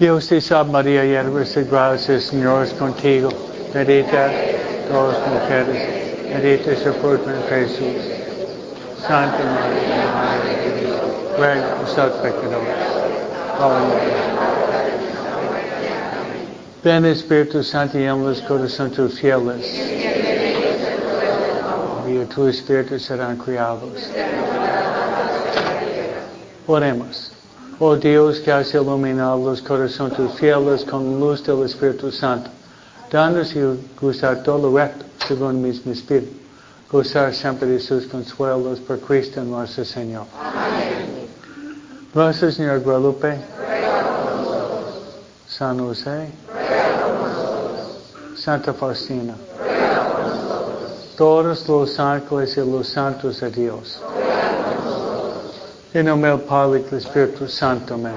[0.00, 3.28] Dios te salve María, llena de gracia, el Señor es contigo.
[3.74, 4.32] Bendita
[4.90, 8.02] todas las mujeres, bendito es el fruto de Jesús.
[9.06, 11.00] Santa María, Madre de Dios,
[11.36, 12.80] ruega por nosotros pecadores.
[16.82, 19.66] Ven Espíritu Santo y los corazones tus fieles.
[22.08, 24.10] Y tu Espíritu serán criados.
[26.66, 27.39] Oremos.
[27.82, 32.50] Oh Dios que has iluminado los corazones tus fieles con luz del Espíritu Santo,
[33.10, 33.60] danos y
[33.98, 36.30] gozar todo lo recto según mismo Espíritu,
[36.92, 40.26] gozar siempre de sus consuelos por Cristo nuestro Señor.
[40.38, 41.26] Amén.
[42.14, 43.38] Gracias, Señor Guadalupe.
[45.48, 46.28] San José.
[48.36, 49.34] Santa Faustina.
[51.16, 54.02] Todos los ángeles y los santos de Dios.
[55.92, 57.94] En nombre del Padre del Espíritu Santo.
[57.94, 58.12] Amén.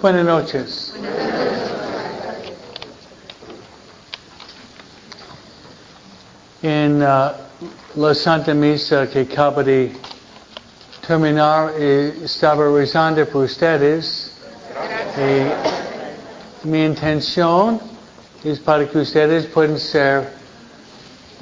[0.00, 0.94] Buenas noches.
[6.62, 7.32] En uh,
[7.96, 9.92] la Santa Misa que acaba de
[11.04, 13.48] terminar, eh, estaba rezando por.
[15.16, 15.73] Y
[16.64, 17.80] mi intención
[18.42, 20.32] es para que ustedes puedan ser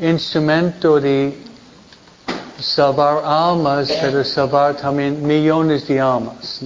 [0.01, 1.39] instrumento de
[2.59, 6.61] salvar almas, pero salvar también millones de almas.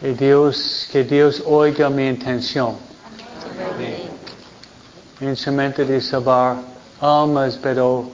[0.00, 2.76] Dios, que Dios oiga mi intención.
[5.20, 6.56] Instrumento de salvar
[7.00, 8.10] almas, pero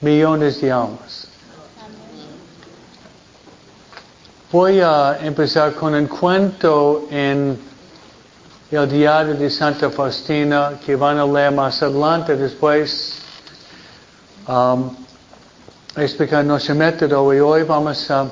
[0.00, 1.35] millones de almas.
[4.58, 7.58] Voy a empezar con un cuento en
[8.70, 13.18] el diario de Santa Faustina que van a leer más adelante después.
[14.48, 14.96] Um,
[15.94, 18.28] explicar nuestro método y hoy vamos a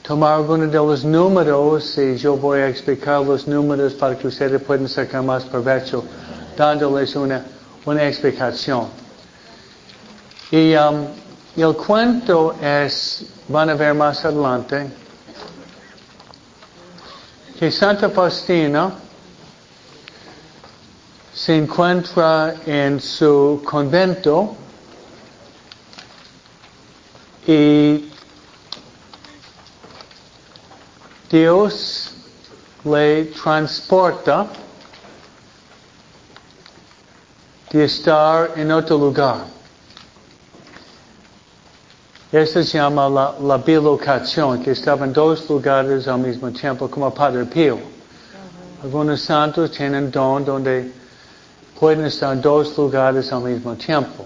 [0.00, 4.62] tomar algunos de los números y yo voy a explicar los números para que ustedes
[4.62, 6.02] puedan sacar más provecho
[6.56, 7.44] dándoles una,
[7.84, 8.86] una explicación.
[10.50, 11.04] Y um,
[11.56, 14.90] el cuento es, van a ver más adelante,
[17.58, 18.92] que Santa Faustina
[21.34, 24.56] se encuentra en su convento
[27.46, 28.10] y
[31.30, 32.12] Dios
[32.84, 34.46] le transporta
[37.70, 39.59] de estar en otro lugar.
[42.32, 47.12] Esto se llama la, la bilocación, que estaba en dos lugares al mismo tiempo, como
[47.12, 47.76] Padre Pío.
[48.84, 50.92] Algunos santos tienen don donde
[51.78, 54.24] pueden estar en dos lugares al mismo tiempo.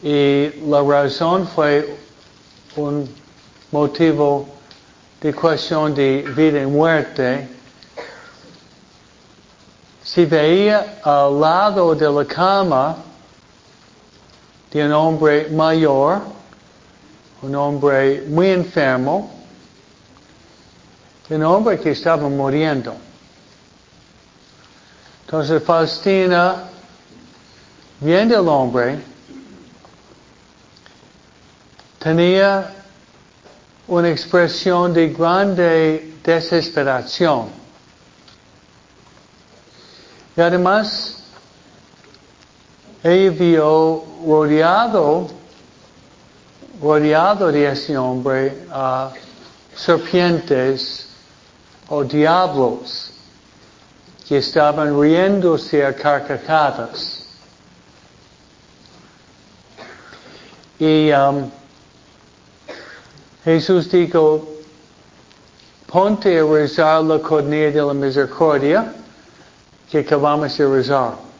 [0.00, 1.96] Y la razón fue
[2.76, 3.08] un
[3.72, 4.46] motivo
[5.20, 7.48] de cuestión de vida y muerte.
[10.04, 12.96] Si veía al lado de la cama
[14.74, 16.20] de un hombre mayor,
[17.42, 19.30] un hombre muy enfermo,
[21.30, 22.92] un hombre que estaba muriendo.
[25.24, 26.64] Entonces Faustina,
[28.00, 28.98] viendo al hombre,
[32.00, 32.74] tenía
[33.86, 37.46] una expresión de grande desesperación.
[40.36, 41.13] Y además,
[43.04, 45.28] ella vio rodeado,
[46.80, 49.12] rodeado de ese hombre a
[49.76, 51.06] serpientes
[51.90, 53.12] o diablos
[54.26, 57.26] que estaban riéndose a carcajadas.
[60.78, 61.50] Y um,
[63.44, 64.48] Jesús dijo,
[65.86, 68.94] ponte a rezar la cornea de la misericordia
[69.90, 71.33] que acabamos de rezar.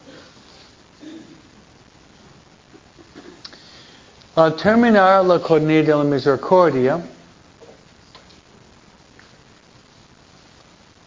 [4.36, 7.00] Al terminar la cornea de la misericordia,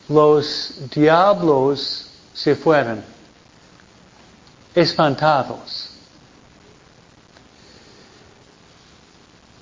[0.07, 3.03] los diablos se fueron,
[4.73, 5.89] espantados.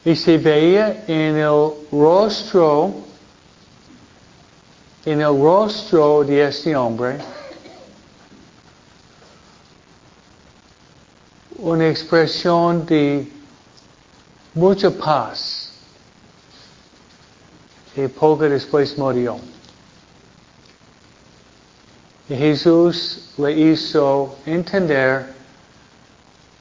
[0.04, 2.94] Y se veía en el rostro,
[5.06, 7.18] en el rostro de este hombre,
[11.58, 13.35] una expresión de
[14.56, 15.72] mucha paz.
[17.96, 19.38] Y poco después murió.
[22.28, 25.34] Y Jesús le hizo entender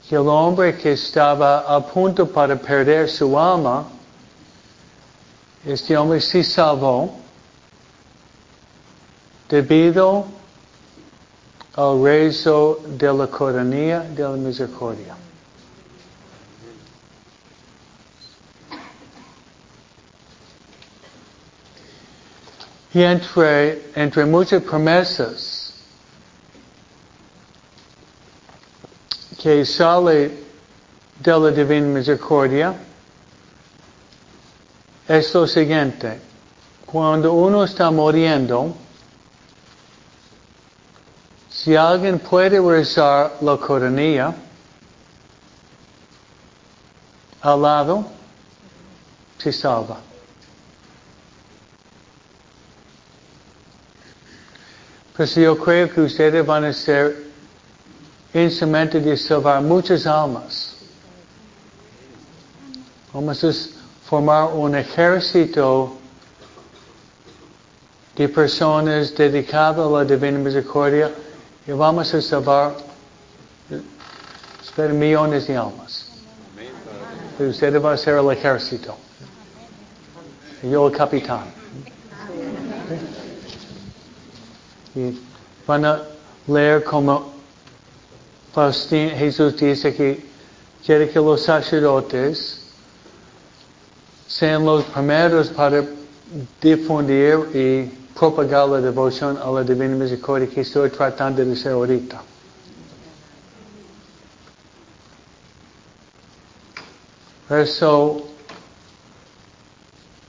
[0.07, 3.87] que el hombre que estaba a punto para perder su alma,
[5.65, 7.15] este hombre se salvó
[9.49, 10.25] debido
[11.75, 15.15] al rezo de la coronilla de la misericordia.
[22.95, 25.73] Y entre, entre muchas promesas
[29.37, 30.31] que sale
[31.19, 32.73] de la divina misericordia
[35.09, 36.21] es lo siguiente.
[36.85, 38.73] Cuando uno está muriendo,
[41.49, 44.33] si alguien puede rezar la coronilla
[47.41, 48.05] al lado,
[49.37, 50.14] se salva.
[55.15, 57.15] Pues yo creo que ustedes van a ser
[58.33, 60.75] instrumento de salvar muchas almas.
[63.13, 63.51] Vamos a
[64.09, 65.95] formar un ejército
[68.17, 71.09] de personas dedicadas a la divina misericordia
[71.65, 72.75] y vamos a salvar
[74.61, 76.11] espero, millones de almas.
[77.39, 78.97] Ustedes van a ser el ejército.
[80.61, 81.64] Y yo el capitán.
[84.95, 85.19] Y
[85.67, 86.01] van a
[86.47, 87.33] leer como
[88.53, 90.25] Faustín, Jesús dice que
[90.85, 92.61] quiere que los sacerdotes
[94.27, 95.83] sean los primeros para
[96.61, 102.21] difundir y propagar la devoción a la Divina Misericordia que estoy tratando de hacer ahorita.
[107.49, 108.23] Eso,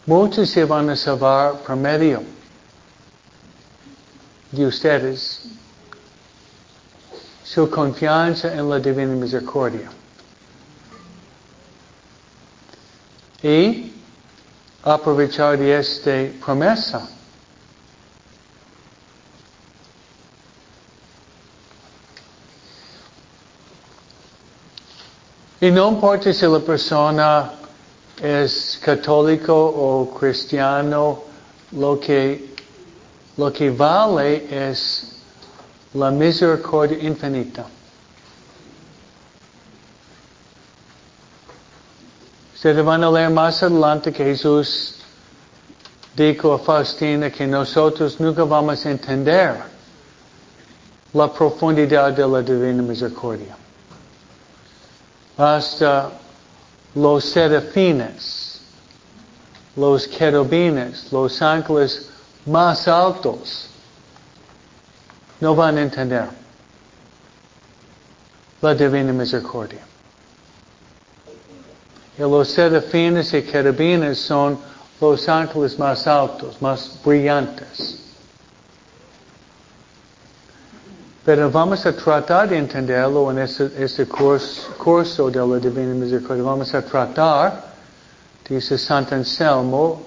[0.04, 2.22] muchos se van a salvar por medio
[4.52, 5.42] de ustedes
[7.44, 9.90] su confianza en la divina misericordia.
[13.42, 13.92] Y
[14.82, 17.08] aprovechar de esta promesa.
[25.60, 27.52] Y no importa si la persona
[28.20, 31.22] es católico o cristiano,
[31.72, 32.55] lo que
[33.36, 35.12] lo que vale es
[35.94, 37.66] la misericordia infinita.
[42.54, 44.94] Ustedes van a leer más adelante que Jesús
[46.16, 49.62] dijo a Faustina que nosotros nunca vamos a entender
[51.12, 53.56] la profundidad de la divina misericordia.
[55.36, 56.10] Hasta
[56.94, 58.60] los serafines,
[59.76, 62.10] los querubines, los ángeles
[62.46, 63.68] más altos
[65.40, 66.28] no van a entender
[68.62, 69.80] la divina misericordia.
[72.16, 74.58] Y los serafines y querubines son
[75.00, 77.98] los ángeles más altos, más brillantes.
[81.24, 86.44] Pero vamos a tratar de entenderlo en este, este curso, curso de la Divina Misericordia.
[86.44, 87.64] Vamos a tratar,
[88.48, 90.02] dice Santo Anselmo,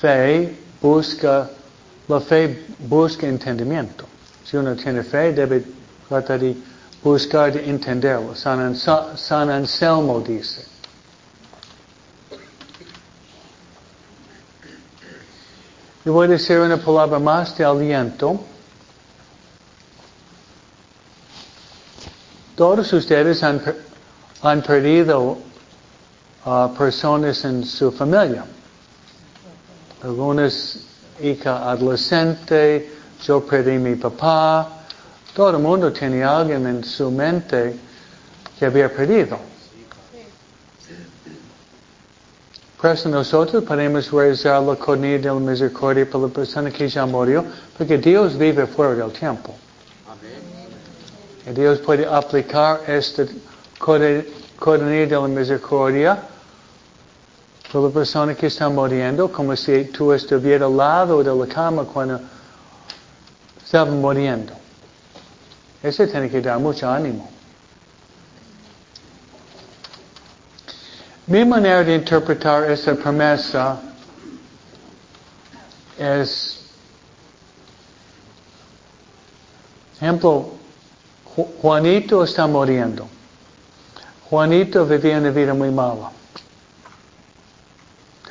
[0.00, 1.50] fe busca
[2.12, 4.06] la fe busca entendimiento.
[4.44, 5.64] Si uno tiene fe, debe
[6.08, 6.54] tratar de
[7.02, 8.34] buscar de entenderlo.
[8.34, 10.66] San, San Anselmo dice.
[16.04, 18.44] Y voy a decir una palabra más de aliento.
[22.56, 23.60] Todos ustedes han,
[24.62, 25.38] perdido
[26.44, 28.44] uh, personas en su familia.
[30.02, 30.91] Algunas
[31.22, 32.90] hija adolescente,
[33.24, 34.68] yo perdí mi papá.
[35.34, 37.76] Todo el mundo tiene alguien en su mente
[38.58, 39.38] que había perdido.
[42.80, 47.06] Por eso nosotros podemos rezar la cornilla de la misericordia por la persona que ya
[47.06, 47.44] murió,
[47.78, 49.54] porque Dios vive fuera del tiempo.
[51.46, 53.24] Y Dios puede aplicar esta
[53.78, 56.22] cornilla de la misericordia
[57.80, 62.20] la persona que está muriendo, como si tú estuvieras al lado de la cama cuando
[63.64, 64.52] estaba muriendo.
[65.82, 67.30] Eso tiene que dar mucho ánimo.
[71.26, 73.80] Mi manera de interpretar esta promesa
[75.96, 76.60] es,
[79.96, 80.50] ejemplo,
[81.60, 83.08] Juanito está muriendo.
[84.28, 86.10] Juanito vivía una vida muy mala.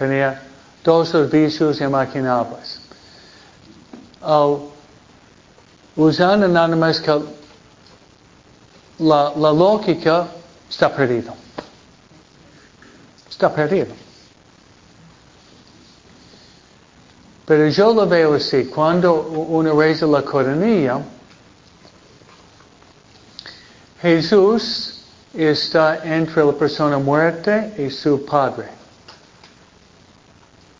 [0.01, 0.41] Tenía
[0.81, 2.81] todos los vicios imaginables.
[4.19, 4.57] Al
[5.95, 7.21] usando nada más que
[8.97, 10.27] la, la lógica,
[10.67, 11.35] está perdido.
[13.29, 13.93] Está perdido.
[17.45, 20.99] Pero yo lo veo así, cuando uno reza la coronilla,
[24.01, 28.80] Jesús está entre la persona muerta y su Padre.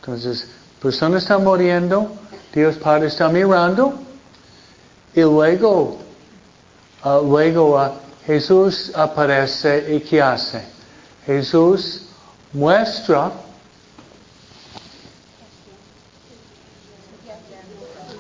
[0.01, 0.48] Entonces,
[0.81, 2.12] persona está muriendo,
[2.53, 3.93] Dios Padre está mirando,
[5.13, 6.00] y luego,
[7.05, 7.91] uh, luego uh,
[8.25, 10.63] Jesús aparece y ¿qué hace?
[11.25, 12.08] Jesús
[12.51, 13.31] muestra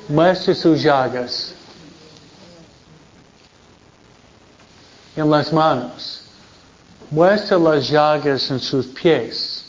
[0.07, 1.53] muestra sus llagas
[5.15, 6.21] en las manos,
[7.09, 9.60] muestra las llagas en sus pies,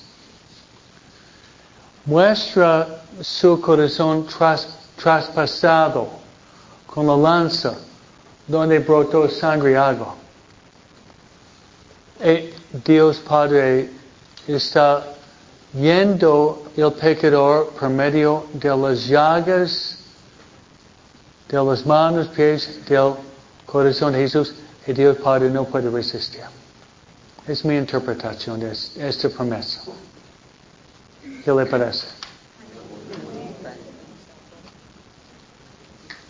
[2.06, 6.08] muestra su corazón tras, traspasado
[6.86, 7.74] con la lanza
[8.46, 10.14] donde brotó sangre agua.
[12.24, 12.50] Y
[12.84, 13.90] Dios Padre
[14.46, 15.04] está
[15.72, 19.98] viendo el pecador por medio de las llagas
[21.48, 23.14] de las manos, pies, del
[23.66, 24.54] corazón de Jesús,
[24.86, 26.44] y Dios Padre no puede resistir.
[27.46, 29.82] Es mi interpretación de esta promesa.
[31.44, 32.06] ¿Qué le parece?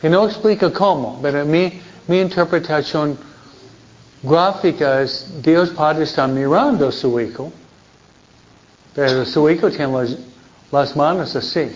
[0.02, 3.16] Y no explica cómo, pero mi, mi interpretación
[4.22, 7.52] gráfica es Dios Padre está mirando su hijo,
[8.94, 10.16] pero su hijo tiene las,
[10.72, 11.70] las manos así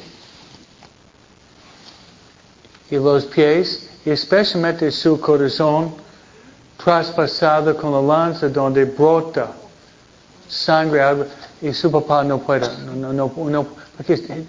[2.90, 5.94] y los pies, y especialmente su corazón
[6.82, 9.52] traspasado con la lanza donde brota
[10.48, 11.26] sangre,
[11.62, 14.44] y su papá no puede, no, no, no, porque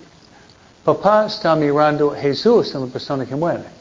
[0.84, 3.78] papá está mirando a Jesús en la persona que muere.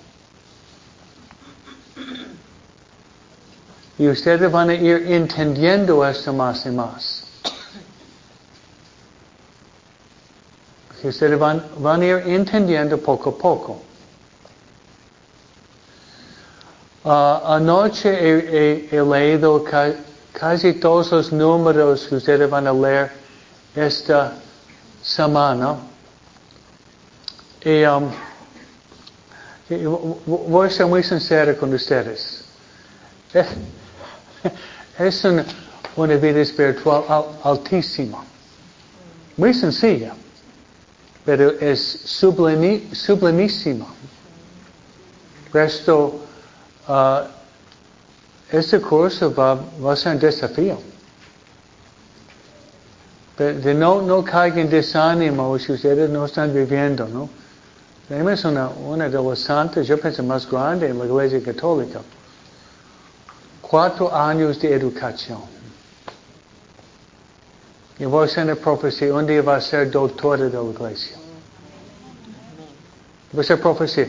[3.98, 7.26] Y ustedes van a ir entendiendo esto más y más.
[11.08, 13.82] ustedes van, van a ir entendiendo poco a poco.
[17.04, 19.62] Uh, anoche he, he, leído
[20.38, 23.10] casi todos los números que ustedes van a leer
[23.74, 24.34] esta
[25.02, 25.76] semana.
[27.64, 28.10] Y, um,
[30.26, 32.44] voy a ser muy sincero con ustedes.
[34.98, 35.44] Es una,
[35.96, 37.04] una vida espiritual
[37.42, 38.22] altísima.
[39.36, 40.14] Muy sencilla.
[41.24, 43.86] Pero es sublimi, sublimísima.
[45.52, 46.26] Resto
[46.88, 47.26] Uh,
[48.50, 50.78] este curso va, va, a ser un desafío.
[53.36, 57.28] De no, no caigan desánimo si ustedes no están viviendo, ¿no?
[58.08, 62.00] Tenemos una, una de los santos, yo pienso más grande en la iglesia católica.
[63.60, 65.40] Cuatro años de educación.
[67.98, 71.16] Y voy a hacer una profecía, un día va a ser doctora de la iglesia.
[73.36, 74.08] Va a ser profecía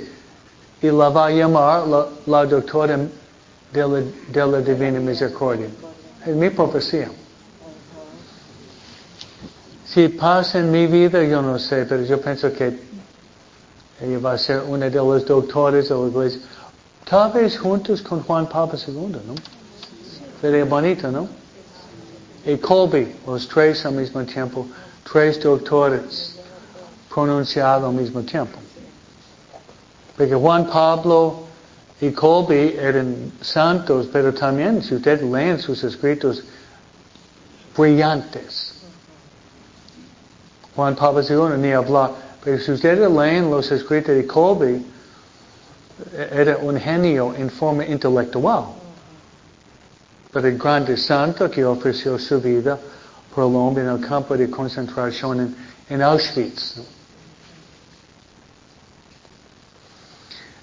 [0.81, 2.99] y la va a llamar la, la doctora
[3.77, 5.67] de la, Divina Misericordia.
[6.25, 7.09] Es mi profecía.
[9.85, 12.79] Si pasa en mi vida, yo no sé, pero yo pienso que
[14.01, 16.41] ella va a ser una de las doctores de la iglesia.
[17.09, 19.35] Tal vez juntos con Juan Pablo II, ¿no?
[20.41, 21.27] Sería bonito, ¿no?
[22.45, 24.67] Y Colby, los tres al mismo tiempo,
[25.09, 26.35] tres doctores
[27.09, 28.59] pronunciados al mismo tiempo.
[30.15, 31.46] Porque Juan Pablo
[31.99, 36.43] y Colby eran santos, pero también si ustedes leen sus escritos,
[37.75, 38.73] brillantes.
[40.75, 42.11] Juan Pablo II ni habla,
[42.43, 44.85] pero si ustedes leen los escritos de Colby,
[46.31, 48.65] era un genio en forma intelectual.
[50.31, 52.77] Pero el grande santo que ofreció su vida
[53.33, 55.55] por el hombre en el campo de concentración en,
[55.89, 56.79] en Auschwitz.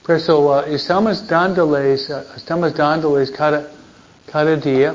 [0.04, 3.70] Por eso uh, estamos dándoles, uh, estamos dándoles cada,
[4.30, 4.94] cada día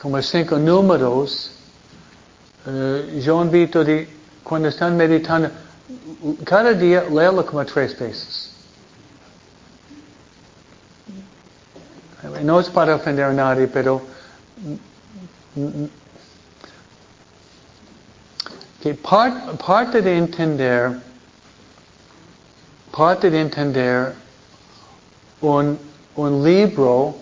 [0.00, 1.52] como cinco números.
[2.66, 4.08] Uh, yo invito de,
[4.42, 5.50] cuando están meditando,
[6.44, 8.50] cada día léelo como tres veces.
[12.42, 14.02] No es para ofender a nadie, pero
[18.82, 21.11] que part, parte de entender
[22.92, 24.14] parte de entender
[25.40, 25.78] un,
[26.44, 27.16] libro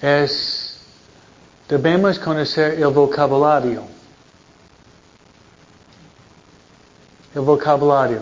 [0.00, 0.80] es,
[1.68, 3.82] debemos conocer el vocabulario.
[7.34, 8.20] El vocabulario.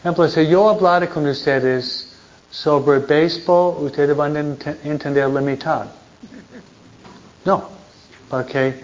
[0.00, 2.08] Ejemplo, si yo hablara con ustedes
[2.50, 4.40] sobre béisbol, ustedes van a
[4.82, 5.86] entender la mitad.
[7.44, 7.68] No,
[8.28, 8.82] porque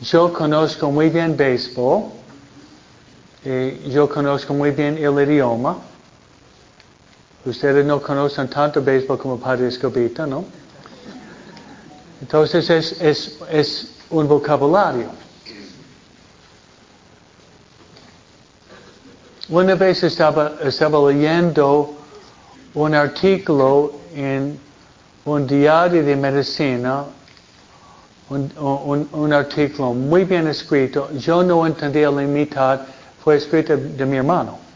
[0.00, 2.04] yo conozco muy bien béisbol,
[3.44, 5.89] y yo conozco muy bien el idioma.
[7.44, 10.44] Ustedes no conocen tanto béisbol como Padre Escobita, ¿no?
[12.20, 15.08] Entonces es, es, un vocabulario.
[19.48, 20.52] Una vez estaba,
[21.08, 21.94] leyendo
[22.74, 24.58] un artículo en
[25.24, 27.04] un diario de medicina,
[28.28, 31.10] un, un, un, artículo muy bien escrito.
[31.12, 32.80] Yo no entendía la mitad,
[33.22, 34.69] fue escrito de mi hermano.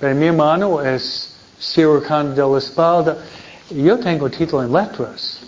[0.00, 3.16] Pero mi hermano es cirujano de la espalda.
[3.70, 5.40] Yo tengo título en letras.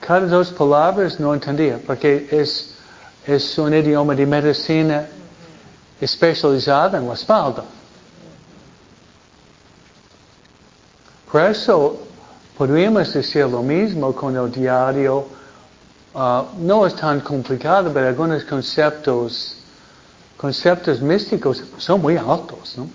[0.00, 2.74] Cada dos palabras no entendía, porque es,
[3.26, 5.06] es un idioma de medicina
[6.00, 7.64] especializada en la espalda.
[11.30, 11.98] Por eso
[12.56, 15.26] podríamos decir lo mismo con el diario.
[16.14, 19.56] Uh, no es tan complicado, pero algunos conceptos,
[20.36, 22.88] conceptos místicos son muy altos, ¿no?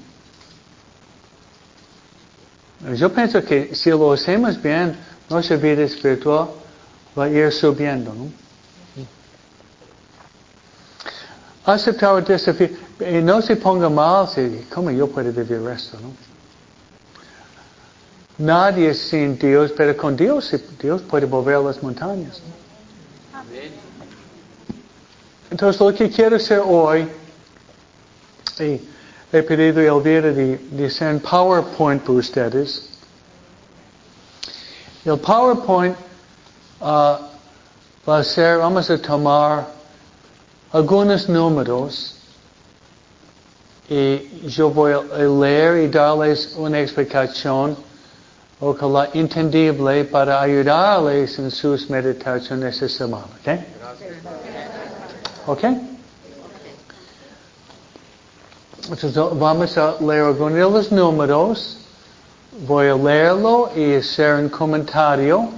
[2.95, 4.97] Yo pienso que si lo hacemos bien,
[5.29, 6.49] nuestra vida espiritual
[7.17, 8.31] va a ir subiendo, ¿no?
[11.63, 12.69] Aceptar el desafío.
[12.99, 16.11] Y no se ponga mal, si, ¿cómo yo puedo vivir esto, no?
[18.39, 22.41] Nadie sin Dios, pero con Dios, Dios puede mover las montañas.
[25.51, 27.07] Entonces lo que quiero hacer hoy,
[28.59, 28.81] y
[29.31, 32.89] he pedido a Elvira de, de hacer PowerPoint para ustedes.
[35.05, 35.95] El PowerPoint
[36.81, 37.17] uh,
[38.07, 39.67] va a ser, vamos a tomar
[40.71, 42.15] algunos números
[43.89, 47.75] y yo voy a leer y darles una explicación
[48.59, 53.25] ojalá entendible para ayudarles en sus meditaciones esta semana.
[53.41, 53.49] ¿Ok?
[55.47, 55.90] ¿Ok?
[58.89, 61.77] Vamos a leer algunos los números.
[62.65, 65.49] Voy a leerlo y hacer un comentario.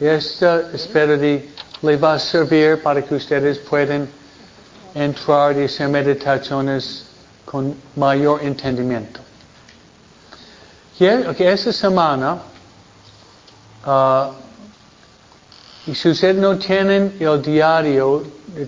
[0.00, 1.48] Esto espero de,
[1.82, 4.08] le va a servir para que ustedes puedan
[4.92, 7.06] entrar y hacer meditaciones
[7.44, 9.20] con mayor entendimiento.
[10.98, 12.38] Que esta semana,
[13.86, 14.32] uh,
[15.86, 18.24] y si ustedes no tienen el diario,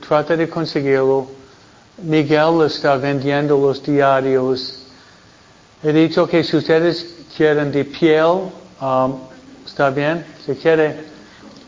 [0.07, 1.41] trata de conseguirlo.
[2.02, 4.82] Miguel está vendiendo los diarios.
[5.82, 9.18] He dicho que si ustedes quieren de piel, um,
[9.64, 10.24] está bien.
[10.44, 11.04] Si quiere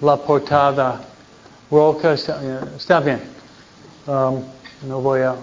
[0.01, 1.01] la portada
[1.71, 2.41] roca, está,
[2.77, 3.21] está bien.
[4.07, 4.43] Um,
[4.89, 5.35] no voy a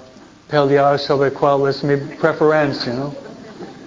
[0.50, 3.14] pelear sobre cuál es mi preferencia, ¿no?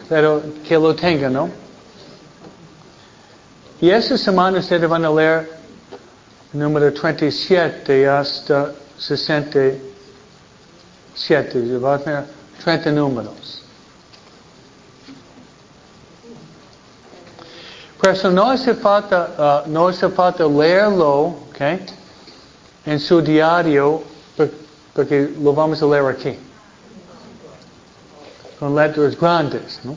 [0.08, 1.50] pero que lo tenga, ¿no?
[3.80, 5.50] Y esta semana ustedes van a leer
[6.52, 9.93] número 37 hasta 67.
[11.14, 12.24] A tener
[12.62, 13.62] 30 números.
[18.00, 21.60] Por eso no hace falta, uh, no hace falta leerlo, ¿ok?
[22.84, 24.02] En su diario,
[24.92, 26.38] porque lo vamos a leer aquí
[28.58, 29.96] con letras grandes, ¿no?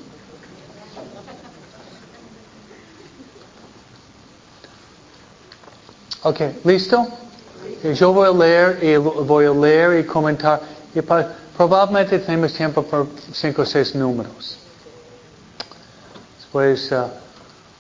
[6.24, 7.08] Ok, ¿listo?
[7.94, 10.60] Yo voy a leer y voy a leer y comentar.
[10.98, 11.02] Y
[11.56, 14.58] probablemente tenemos tiempo por cinco o seis números.
[16.40, 17.06] Después uh,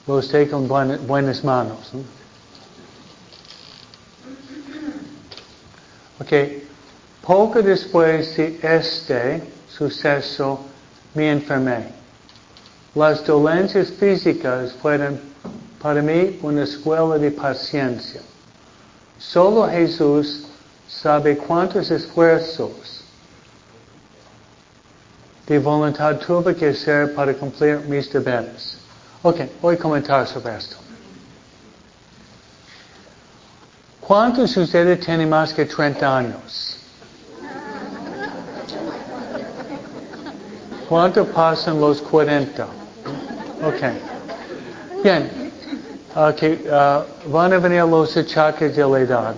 [0.06, 1.80] los tengo en buenas manos.
[1.94, 2.02] ¿no?
[6.20, 6.62] Ok,
[7.26, 10.60] poco después de este suceso
[11.16, 11.88] me enfermé.
[12.94, 15.20] Las dolencias físicas fueron
[15.82, 18.22] para mí una escuela de paciencia.
[19.18, 20.46] Solo Jesús
[20.88, 22.97] sabe cuántos esfuerzos
[25.48, 28.78] de voluntad tuve que hacer para cumplir mis deberes.
[29.24, 30.76] Ok, voy a comentar sobre esto.
[34.02, 36.78] ¿Cuántos de ustedes tienen más que 30 años?
[40.88, 42.64] ¿Cuánto pasan los 40?
[43.64, 45.04] Ok.
[45.04, 45.52] Bien.
[46.16, 46.66] Okay.
[46.66, 49.36] Uh, van a venir los achaques de la edad.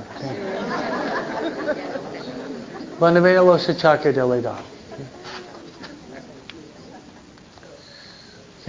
[2.99, 4.78] Van a venir los achaques de la edad.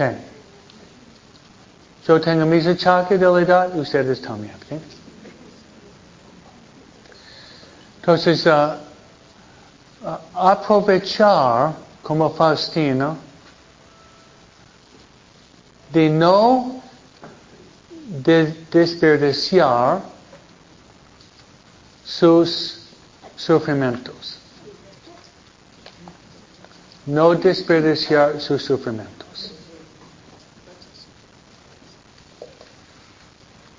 [0.01, 0.17] Okay.
[2.07, 4.55] Yo tengo mis achaques de la edad, ustedes también.
[4.65, 4.79] Okay?
[7.99, 8.77] Entonces, uh,
[10.03, 13.15] uh, aprovechar como Faustino,
[15.93, 16.81] de no
[18.23, 20.01] de- desperdiciar
[22.03, 22.79] sus
[23.35, 24.39] sufrimientos.
[27.05, 29.20] No desperdiciar sus sufrimientos.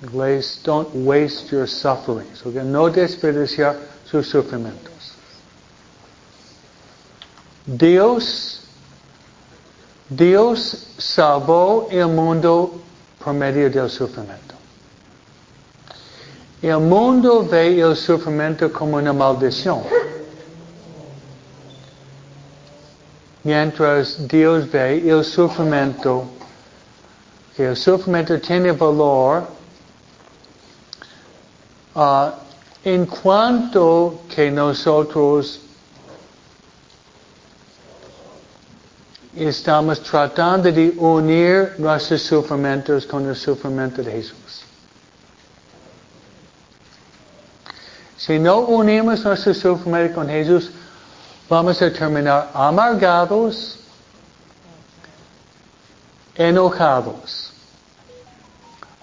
[0.03, 2.45] Inglés, don't waste your sufferings.
[2.45, 2.63] Okay?
[2.63, 5.13] No desperdiciar sus sufrimientos.
[7.65, 8.67] Dios,
[10.09, 12.81] Dios salvó el mundo
[13.19, 14.55] por medio del sufrimiento.
[16.61, 19.83] El mundo ve el sufrimiento como una maldición.
[23.45, 26.25] Mientras Dios ve el sufrimiento,
[27.55, 29.47] que el sufrimiento tiene valor
[31.95, 32.33] ah,
[32.83, 35.61] en cuanto que nosotros
[39.35, 44.63] estamos tratando de unir nuestros sufrimientos con el sufrimiento de Jesús.
[48.17, 50.71] Si no unimos nuestro sufrimiento con Jesús,
[51.49, 53.79] vamos a terminar amargados,
[56.35, 57.51] enojados,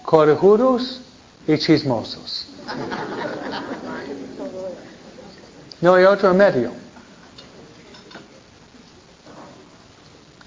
[0.03, 1.01] corajudos
[1.47, 2.50] y chismosos.
[5.81, 6.71] No hay otro medio.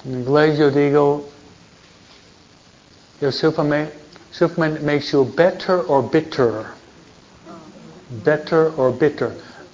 [0.05, 1.29] En inglés yo digo,
[3.21, 3.93] el sufrimiento,
[4.31, 6.67] sufrimiento makes you better or bitter.
[8.25, 9.33] Better or bitter.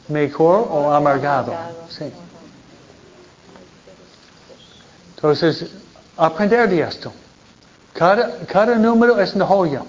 [0.08, 1.52] Mejor o amargado.
[1.88, 2.10] Sí.
[5.16, 5.66] Entonces,
[6.16, 7.12] aprender de esto.
[7.92, 9.82] Cada, cada número es una joya.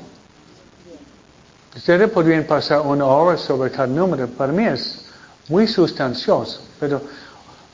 [1.75, 4.27] Ustedes podrían pasar una hora sobre cada número.
[4.27, 5.05] Para mí es
[5.47, 6.61] muy sustancioso.
[6.79, 7.01] Pero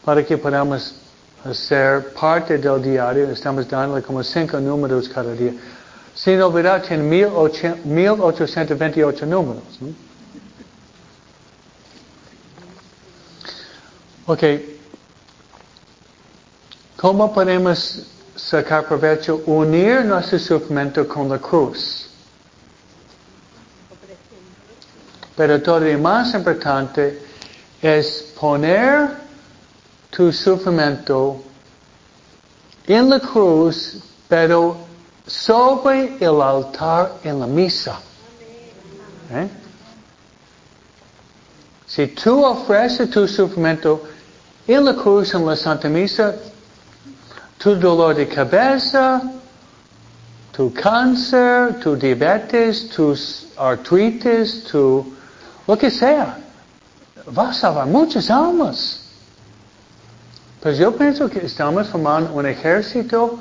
[0.05, 0.95] para que podamos
[1.43, 5.51] hacer parte del diario, estamos dándole como cinco números cada día.
[6.13, 9.63] Sin olvidar, tiene 1828 números.
[14.25, 14.43] Ok.
[16.97, 19.41] ¿Cómo podemos sacar provecho?
[19.45, 22.06] Unir nuestro sufrimiento con la cruz.
[25.37, 27.21] Pero todavía más importante
[27.81, 29.11] es poner
[30.09, 31.39] tu sufrimiento
[32.87, 34.77] en la cruz, pero
[35.27, 37.99] sobre el altar en la misa.
[39.31, 39.47] ¿Eh?
[41.85, 44.01] Si tú ofreces tu sufrimiento
[44.67, 46.35] en la cruz, en la Santa Misa,
[47.57, 49.21] tu dolor de cabeza,
[50.51, 55.16] tu cáncer, tu diabetes, tus artritis, tu
[55.67, 56.37] lo que sea,
[57.37, 59.01] va a salvar muchas almas.
[60.61, 63.37] Pues yo pienso que estamos formando un ejército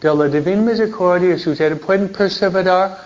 [0.00, 1.38] de la Divina Misericordia.
[1.38, 2.98] Si ustedes pueden perseverar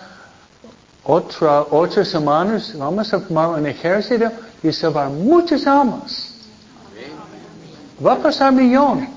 [1.03, 4.31] otra, otras semanas, vamos a formar un ejército
[4.63, 6.33] y salvar muchas almas.
[8.05, 9.07] Va a pasar millón.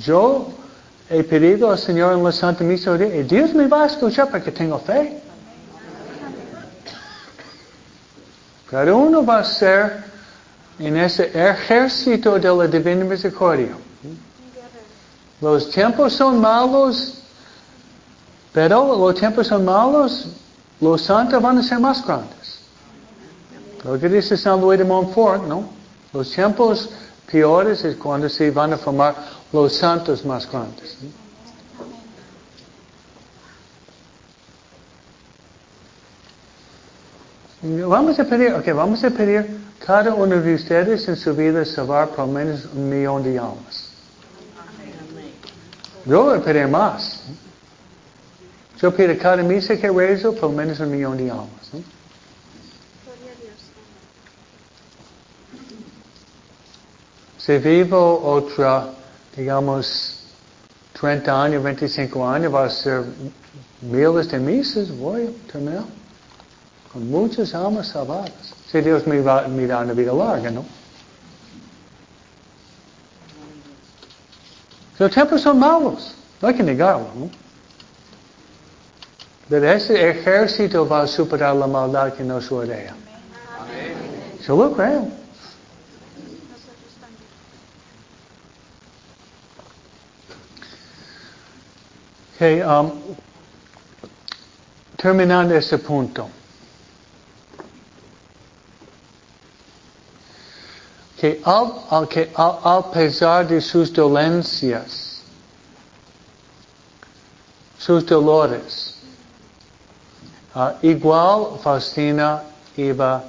[0.00, 0.48] Yo
[1.10, 4.50] he pedido al Señor en la Santa Misa y Dios me va a escuchar porque
[4.50, 5.21] tengo fe.
[8.72, 10.02] Cada uno va a ser
[10.78, 13.76] en ese ejército de la Divina Misericordia.
[15.42, 17.18] Los tiempos son malos,
[18.50, 20.26] pero los tiempos son malos,
[20.80, 22.60] los santos van a ser más grandes.
[23.84, 25.68] Lo que dice San Luis de Montfort, ¿no?
[26.14, 26.88] Los tiempos
[27.30, 29.14] peores es cuando se van a formar
[29.52, 30.96] los santos más grandes.
[37.62, 39.46] Vamos a pedir, ok, vamos a pedir
[39.86, 43.92] cada uno de ustedes en su vida salvar por lo menos un millón de almas.
[46.04, 47.22] Yo voy a pedir más.
[48.80, 51.70] Yo pido cada misa que rezo por lo menos un millón de almas.
[57.38, 58.88] Si vivo otra,
[59.36, 60.18] digamos,
[60.94, 63.04] 30 años, 25 años, va a ser
[63.80, 66.01] miles de misas, voy a terminar
[66.92, 68.32] con muchas almas salvadas.
[68.70, 70.64] Si Dios me va me da una vida larga, ¿no?
[74.98, 77.30] Los tiempos son malos, no hay que negarlo, ¿no?
[79.48, 82.94] Pero ese ejército va a superar la maldad que nos rodea.
[84.46, 85.08] Yo lo creo.
[92.36, 92.90] Okay, um,
[94.96, 96.28] terminando ese punto.
[101.22, 102.32] Que al, que
[102.92, 105.22] pesar de sus dolencias,
[107.78, 108.96] sus dolores.
[110.52, 112.42] Ah, igual Faustina
[112.76, 113.22] iba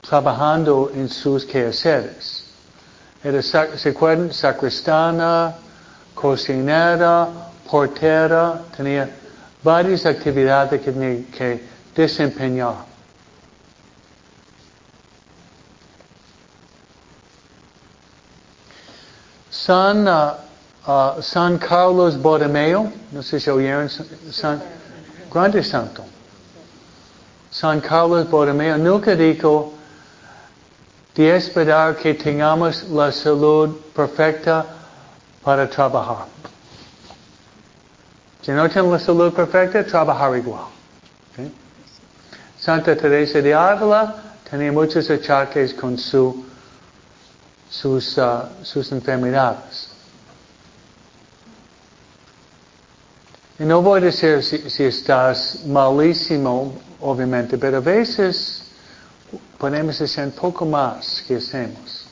[0.00, 2.44] trabajando en sus quehaceres.
[3.22, 4.32] Era, ¿se acuerdan?
[4.32, 5.54] Sacristana,
[6.14, 7.28] cocinera,
[7.70, 9.06] portera, tenía
[9.62, 11.62] varias actividades que tenía que
[11.94, 12.91] desempeñar.
[19.64, 20.34] San, uh,
[20.88, 24.60] uh, San Carlos Borromeo, no sé si oyeron, San,
[25.30, 26.04] grande santo.
[27.48, 29.72] San Carlos Borromeo nunca dijo
[31.14, 34.66] de esperar que tengamos la salud perfecta
[35.44, 36.26] para trabajar.
[38.40, 40.64] Si no tenemos la salud perfecta, trabajar igual.
[42.58, 44.14] Santa Teresa de Ávila
[44.50, 46.51] tenía muchos achaques con su
[47.72, 49.88] sus, uh, sus enfermedades.
[53.58, 58.64] Y no voy a decir si, estás malísimo, obviamente, pero a veces
[59.56, 62.06] podemos ser un poco más que hacemos.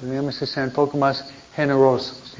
[0.00, 2.34] Podemos ser un poco más generosos.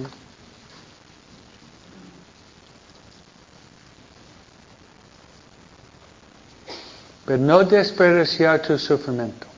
[7.26, 9.48] Pero no desperdiciar tu sufrimiento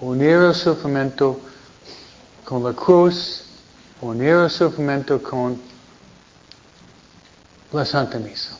[0.00, 1.40] unir el sufrimiento
[2.44, 3.44] con la cruz,
[4.00, 5.60] unir el sufrimiento con
[7.72, 8.56] la Santa Misa.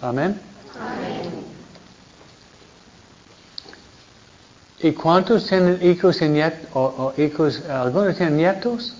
[0.00, 0.40] Amén.
[0.78, 1.32] Amén.
[4.80, 6.68] ¿Y cuántos tienen hijos y nietos?
[6.74, 6.80] O,
[7.16, 8.94] o hijos, ¿Algunos tienen nietos?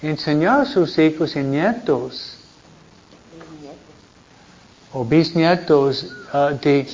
[0.00, 0.10] Okay.
[0.10, 2.38] Enseñar a sus hijos y nietos
[4.92, 6.88] o bisnietos uh, de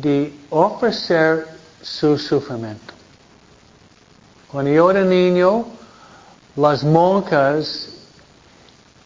[0.00, 1.48] de ofrecer
[1.82, 2.94] su sufrimiento.
[4.50, 5.66] Cuando yo era niño,
[6.56, 7.88] las monjas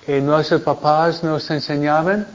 [0.06, 2.26] y nuestros papás nos enseñaban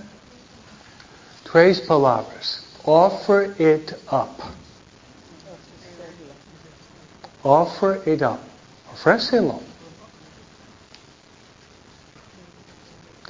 [1.52, 2.64] tres palabras.
[2.86, 4.30] Offer it up.
[7.44, 8.40] Offer it up.
[8.94, 9.60] Ofrécelo.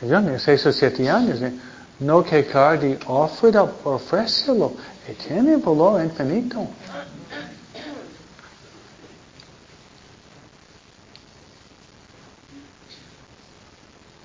[0.01, 1.41] Yo tenía seis o siete años.
[1.41, 1.53] ¿eh?
[1.99, 3.71] No quejar de offer it up.
[3.84, 4.73] Ofrécelo
[5.09, 6.67] que tiene valor infinito.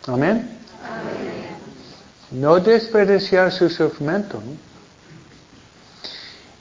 [0.07, 0.59] Amén.
[2.31, 4.43] No desperdiciar su sufrimiento.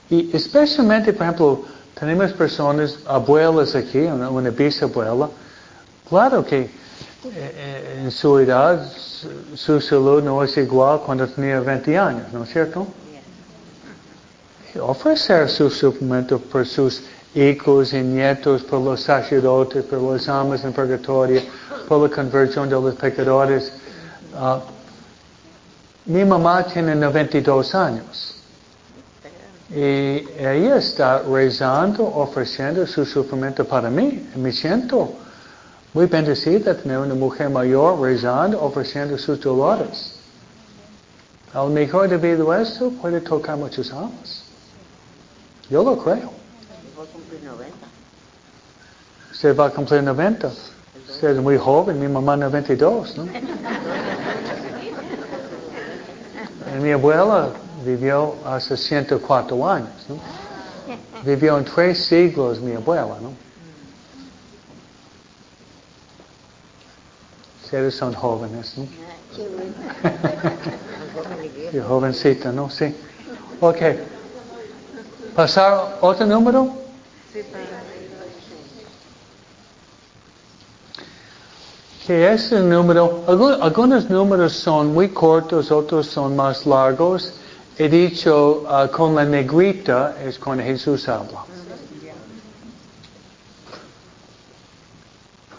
[0.10, 1.66] Y especialmente, por ejemplo,
[2.00, 5.30] tenemos personas, abuelas aquí, una, una bisabuela.
[6.08, 6.70] Claro que
[7.26, 12.44] eh, en su edad su, su salud no es igual cuando tenía 20 años, ¿no
[12.44, 12.88] es cierto?
[14.80, 17.04] Ofrecer su sufrimiento por sus
[17.36, 21.42] hijos y nietos, por los sacerdotes, por los almas en purgatorio,
[21.88, 23.72] por la conversión de los pecadores.
[24.34, 24.60] Uh,
[26.06, 28.36] mi mamá tiene 92 años.
[29.70, 34.30] Y ella está rezando, ofreciendo su sufrimiento para mí.
[34.36, 35.14] Me siento
[35.94, 40.20] muy bendecida tener una mujer mayor rezando, ofreciendo sus dolores.
[41.54, 44.43] Al mejor debido a esto puede tocar muchas almas.
[45.74, 46.32] Yo lo creo.
[46.96, 47.76] Voy a cumplir 90.
[49.32, 50.52] Usted va a cumplir 90.
[51.10, 53.26] Usted es muy joven, mi mamá 92, ¿no?
[56.78, 57.50] y mi abuela
[57.84, 60.20] vivió hace 104 años, ¿no?
[61.24, 63.34] Vivió en tres siglos mi abuela, ¿no?
[67.64, 68.88] Ustedes son jóvenes, ¿no?
[71.74, 72.70] y jovencita, ¿no?
[72.70, 72.96] Sí.
[73.60, 74.13] Ok.
[75.36, 76.72] ¿Pasar otro número?
[82.06, 83.24] Que ese número,
[83.62, 87.34] algunos números son muy cortos, otros son más largos.
[87.78, 91.46] He dicho uh, con la negrita es cuando Jesús habla.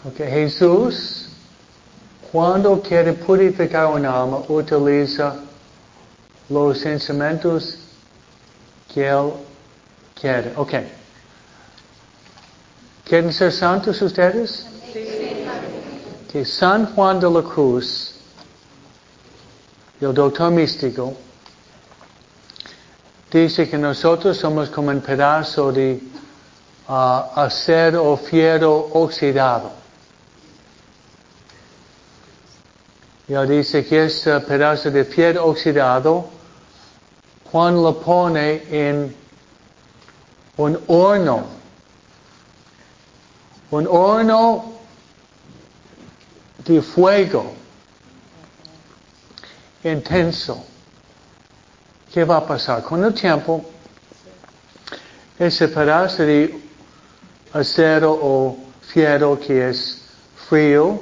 [0.07, 1.29] Okay, Jesús,
[2.31, 5.35] cuando quiere purificar un alma, utiliza
[6.47, 7.79] los instrumentos
[8.93, 9.31] que él
[10.19, 10.53] quiere.
[10.55, 10.73] Ok.
[13.03, 14.65] ¿Quieren ser santos ustedes?
[14.91, 15.05] Sí.
[16.31, 18.15] Que San Juan de la Cruz,
[20.01, 21.13] el doctor místico,
[23.31, 25.99] dice que nosotros somos como un pedazo de
[26.87, 26.93] uh,
[27.35, 29.71] acero fierro oxidado.
[33.27, 36.29] Y él dice que ese pedazo de fierro oxidado,
[37.51, 39.15] Juan lo pone en
[40.57, 41.43] un horno.
[43.71, 44.73] Un horno
[46.65, 47.53] de fuego
[49.83, 50.63] intenso.
[52.13, 52.83] ¿Qué va a pasar?
[52.83, 53.65] Con el tiempo,
[55.37, 56.61] ese pedazo de
[57.53, 60.01] acero o fierro que es
[60.47, 60.99] frío,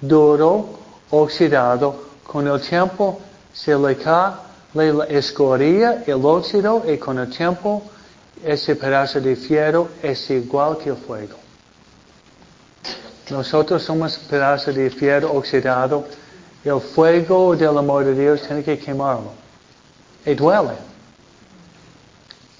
[0.00, 0.78] duro,
[1.10, 3.20] oxidado, con el tiempo
[3.52, 4.34] se le cae
[4.74, 7.82] la escoria, el óxido, y con el tiempo
[8.44, 11.36] ese pedazo de fierro es igual que el fuego.
[13.30, 16.06] Nosotros somos pedazos de fierro oxidado.
[16.64, 19.32] El fuego del amor de Dios tiene que quemarlo.
[20.24, 20.76] Y duele.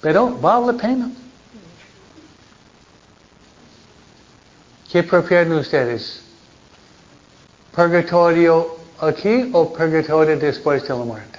[0.01, 1.11] Pero vale la pena.
[4.91, 6.23] ¿Qué prefieren ustedes?
[7.75, 11.39] ¿Purgatorio aquí o purgatorio después de la muerte?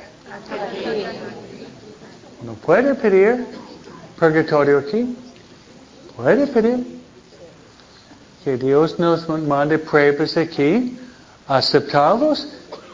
[2.41, 3.45] Uno puede pedir
[4.19, 5.15] purgatorio aquí.
[6.15, 6.99] Puede pedir
[8.43, 10.99] que Dios nos mande pruebas aquí,
[11.47, 12.47] aceptarlos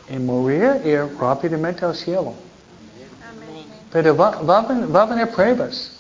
[0.10, 2.34] y morir y ir rápidamente al cielo.
[3.92, 5.92] Pero va, va, va a venir pruebas.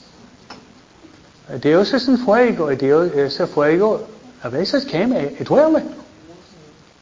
[1.61, 4.07] Dios es un fuego y Dios, ese fuego
[4.41, 5.83] a veces quema y duele.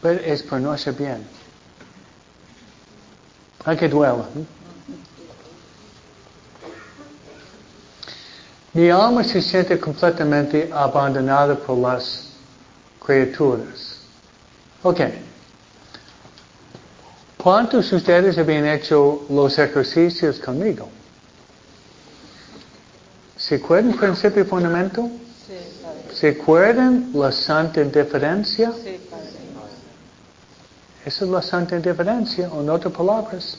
[0.01, 1.25] Pero es por nuestro bien.
[3.65, 4.25] Aunque duela.
[8.73, 12.29] Mi alma se siente completamente abandonada por las
[12.99, 13.97] criaturas.
[14.81, 14.99] Ok.
[17.37, 20.87] ¿Cuántos de ustedes habían hecho los ejercicios conmigo?
[23.37, 25.09] ¿Se acuerdan el principio y fundamento?
[25.45, 28.71] Sí, ¿Se acuerdan la santa indiferencia?
[28.71, 29.27] sí, Padre.
[31.05, 33.57] Esa es la santa indiferencia, o en otras palabras.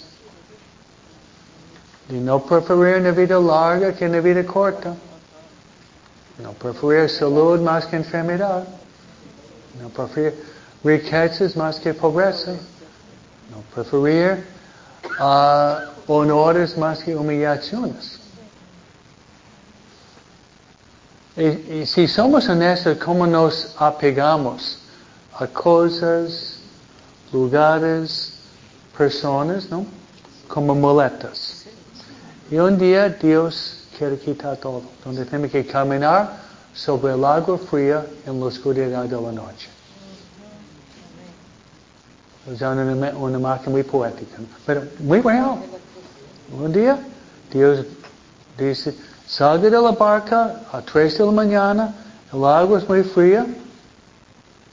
[2.08, 4.94] De no preferir una vida larga que una vida corta.
[6.38, 8.64] No preferir salud más que enfermedad.
[9.80, 10.34] No preferir
[10.82, 12.52] riquezas más que pobreza.
[13.50, 14.44] No preferir
[15.18, 18.20] ah, honores más que humillaciones.
[21.36, 24.78] Y, si somos honestos, ¿cómo nos apegamos
[25.36, 26.58] a cosas,
[27.32, 28.34] lugares,
[28.96, 29.84] personas, ¿no?
[30.46, 31.53] Como muletas.
[32.50, 36.33] Y un día Dios quiere quitar todo, donde tenemos que caminar
[36.74, 39.68] sobre el agua fría en la oscuridad de la noche.
[42.46, 45.59] Usando una, una máquina muy poética, pero muy real.
[46.52, 46.98] Un día
[47.50, 47.87] Dios
[48.59, 48.94] dice,
[49.26, 51.94] salga de la barca a tres de la mañana,
[52.33, 53.46] el agua es muy fría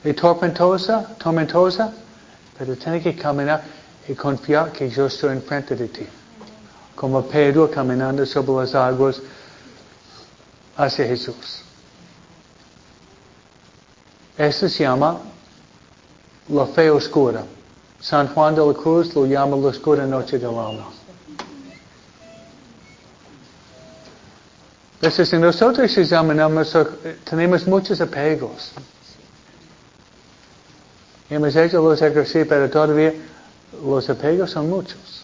[0.03, 1.93] y tormentosa, tormentosa,
[2.57, 3.63] pero tiene que caminar
[4.07, 6.07] y confiar que yo estoy enfrente de ti.
[6.95, 9.21] Como Pedro caminando sobre las aguas
[10.77, 11.63] hacia Jesús.
[14.37, 15.19] Esto se llama
[16.49, 17.43] la fe oscura.
[17.99, 20.87] San Juan de la Cruz lo llama la oscura noche del alma.
[24.95, 28.71] Entonces, si nosotros examinamos, eh, tenemos muchos apegos.
[31.29, 33.13] Hemos hecho los ejercicios, pero todavía
[33.83, 35.23] los apegos son muchos.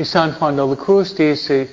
[0.00, 1.68] Y San Juan de la Cruz dice,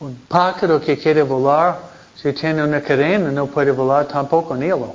[0.00, 1.78] un pájaro que quiere volar,
[2.14, 4.94] si tiene una cadena no puede volar tampoco en hilo.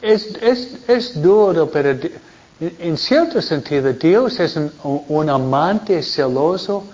[0.00, 1.98] Es, es, es duro, pero
[2.60, 4.70] en cierto sentido Dios es un,
[5.08, 6.84] un amante celoso.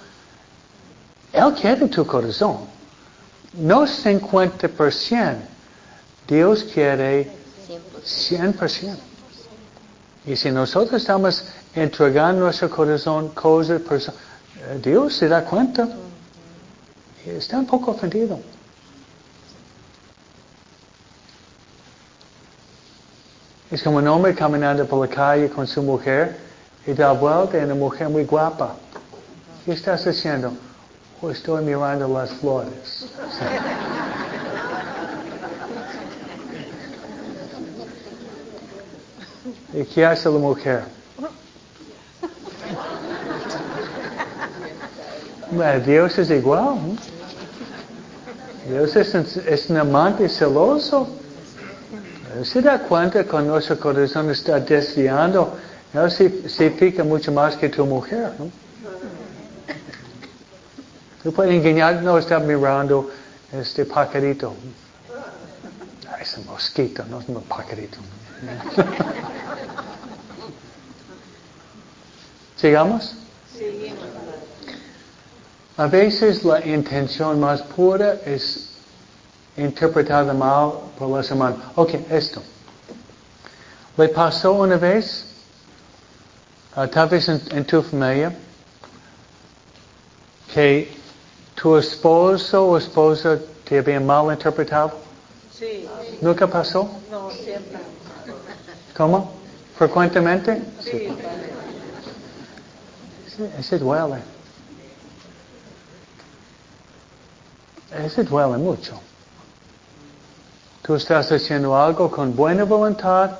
[1.30, 2.60] Él quiere tu corazón.
[3.52, 5.36] No 50%.
[6.26, 7.30] Dios quiere
[8.02, 8.96] 100%.
[10.26, 14.20] Y si nosotros estamos entregando nuestro corazón, cosas, personas,
[14.58, 15.88] eh, Dios se da cuenta.
[17.24, 18.38] Está un poco ofendido.
[23.70, 26.36] Es como un hombre caminando por la calle con su mujer
[26.86, 28.76] y da vuelta y una mujer muy guapa.
[29.64, 30.52] ¿Qué estás haciendo?
[31.20, 33.06] "Oh, estoy mirando las flores.
[39.76, 40.84] ¿Y qué hace la mujer?
[45.50, 46.64] Bueno, Dios es igual.
[46.64, 46.96] ¿no?
[48.70, 51.06] Dios es un, es un amante celoso.
[52.38, 55.58] Él se da cuenta cuando nuestro corazón está desviando.
[55.92, 58.32] Él se, se pica mucho más que tu mujer.
[58.38, 58.50] ¿no?
[61.22, 63.10] Tú puedes engañar, no está mirando
[63.52, 64.54] este pajarito.
[66.08, 67.98] Ah, es un mosquito, no es un pajarito.
[72.56, 73.14] ¿Sigamos?
[75.76, 78.70] A veces la intención más pura es
[79.58, 81.58] interpretada mal por los hermanos.
[81.74, 82.42] Ok, esto.
[83.98, 85.26] Le pasó una vez,
[86.76, 88.34] uh, tal vez en, en tu familia,
[90.52, 90.96] que
[91.54, 94.92] tu esposo o esposa te había mal interpretado.
[95.52, 95.86] Sí.
[96.22, 96.88] ¿Nunca pasó?
[97.10, 97.78] No, siempre.
[98.96, 99.32] ¿Cómo?
[99.76, 100.62] ¿Frecuentemente?
[100.80, 101.08] Sí,
[103.38, 104.22] Ese- Ese duele.
[108.04, 108.98] Ese duele mucho.
[110.82, 113.32] Tú estás haciendo algo con buena voluntad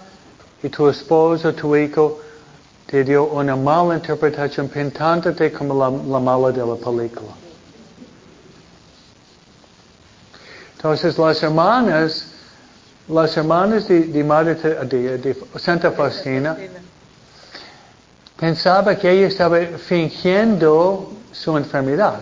[0.63, 2.21] y tu esposo, tu hijo,
[2.87, 7.33] te dio una mala interpretación pintándote como la, la mala de la película.
[10.77, 12.27] Entonces las hermanas,
[13.09, 16.57] las hermanas de, de, Madre de- de Santa Faustina,
[18.39, 22.21] pensaba que ella estaba fingiendo su enfermedad.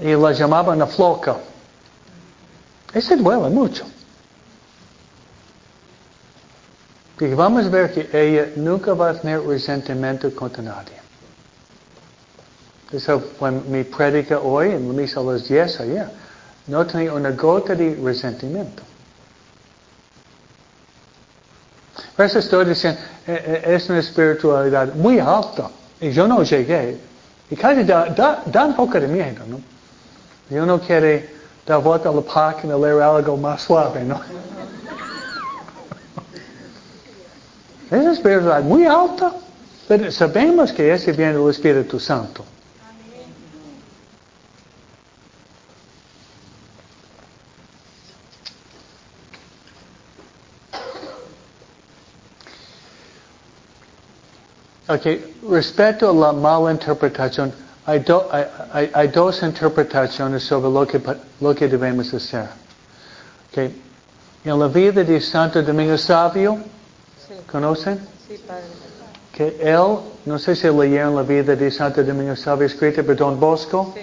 [0.00, 1.36] Y la llamaban una floca.
[2.92, 3.84] Eso duele mucho.
[7.16, 10.94] Porque vamos a ver que ella nunca va a tener resentimiento contra nadie.
[12.92, 16.10] Eso fue mi prédica hoy en la misa a las 10 ayer.
[16.66, 18.82] No tenía una gota de resentimiento.
[22.16, 25.68] Por eso estoy diciendo, eh, eh, es una espiritualidad muy alta.
[26.00, 26.98] Y yo no llegué.
[27.50, 29.60] Y casi da, da, da un poco de miedo, ¿no?
[30.50, 31.26] Yo no quiero
[31.66, 34.20] dar vuelta a la página y leer algo más suave, ¿no?
[37.90, 39.32] Es una espiritualidad muy alta.
[39.86, 42.44] Pero sabemos que ese viene del Espíritu Santo.
[54.88, 55.06] Ok,
[55.50, 57.52] respecto a la mala interpretación,
[57.86, 61.00] hay, do- hay- hay- hay dos interpretaciones sobre lo que,
[61.40, 62.48] lo que debemos hacer.
[63.50, 63.70] Ok,
[64.46, 66.58] En la vida de Santo Domingo Sabio,
[67.26, 67.98] Sí, ¿conocen?
[68.28, 68.62] sí, padre.
[69.32, 73.40] Que él, no sé si leyeron la vida de Santo Domingo Sabio escrita por Don
[73.40, 74.02] Bosco, Sí,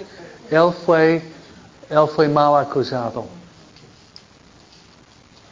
[0.50, 0.66] padre.
[0.66, 1.22] él fue,
[1.90, 3.24] él fue mal acusado.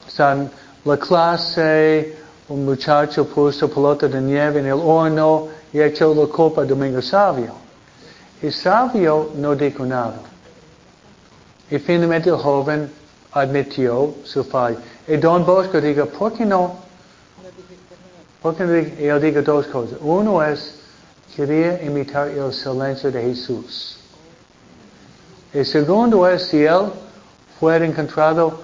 [0.09, 0.37] O sea,
[0.85, 2.17] la clase,
[2.51, 7.01] un muchacho puso pelota de nieve en el horno y echó la culpa a Domingo
[7.01, 7.55] Sabio.
[8.43, 10.21] Y Sabio no dijo nada.
[11.71, 12.91] Y finalmente el joven
[13.31, 14.79] admitió su fallo.
[15.07, 16.59] Y Don Bosco dijo, ¿por qué no?
[17.41, 18.43] No dijiste nada.
[18.43, 18.73] ¿Por qué no?
[18.73, 18.97] dijo?
[18.99, 19.99] Y él dijo dos cosas.
[20.01, 20.81] Uno es,
[21.37, 23.97] quería imitar el silencio de Jesús.
[25.53, 26.91] El segundo es, si él
[27.61, 28.61] fuera encontrado,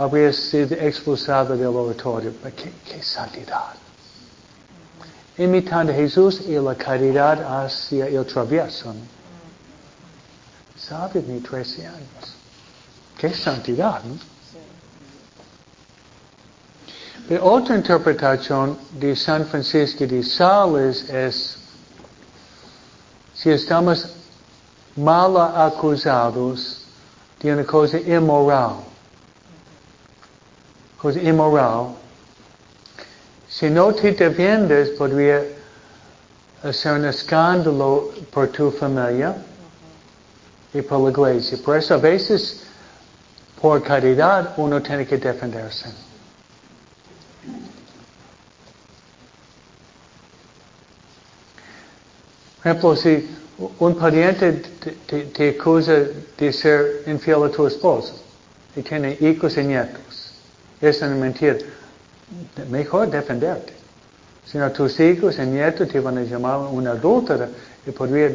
[0.00, 2.32] habría sido expulsado del oratorio.
[2.56, 3.74] ¿Qué, qué santidad?
[5.36, 8.94] Imitando a Jesús y la caridad hacia el travieso.
[8.94, 9.00] ¿no?
[10.74, 12.34] Sabe ni 13 años.
[13.18, 14.16] Qué santidad, ¿no?
[17.28, 21.58] Pero otra interpretación de San Francisco de Sales es,
[23.34, 24.08] si estamos
[24.96, 26.86] mal acusados
[27.40, 28.89] de una cosa inmoral,
[31.00, 31.94] cosa inmoral,
[33.48, 35.42] si no te defiendes podría
[36.62, 39.34] hacer un escándalo por tu familia
[40.74, 41.58] y por la iglesia.
[41.64, 42.62] Por eso a veces,
[43.60, 45.86] por caridad, uno tiene que defenderse.
[52.62, 53.28] Por ejemplo, si
[53.78, 56.04] un pariente te, te- te acusa
[56.38, 58.22] de ser infiel a tu esposo
[58.76, 60.29] y tiene hijos y nietos,
[60.80, 61.56] es una mentira.
[62.70, 63.74] Mejor defenderte.
[64.44, 67.48] Si no, tus hijos y nietos te van a llamar una adúltera
[67.86, 68.30] y podría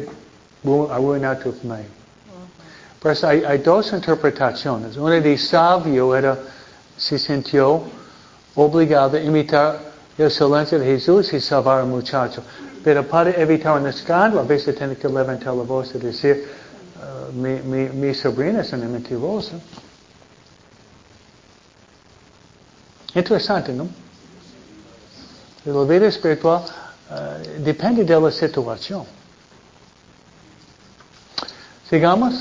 [0.64, 1.86] bu- arruinar tu familia.
[3.00, 4.96] Por eso hay, hay dos interpretaciones.
[4.96, 6.36] Una de sabio era,
[6.96, 7.82] se sintió
[8.54, 9.78] obligado a imitar
[10.16, 12.42] el silencio de Jesús y salvar al muchacho.
[12.82, 16.46] Pero para evitar un escándalo, a veces tiene que levantar la voz y decir,
[17.02, 19.56] "Ah, mi, mi, mi sobrina es una mentirosa.
[23.16, 23.88] Interesante, ¿no?
[25.64, 26.62] La vida espiritual
[27.10, 29.04] ah, depende de la situación.
[31.88, 32.34] Sigamos.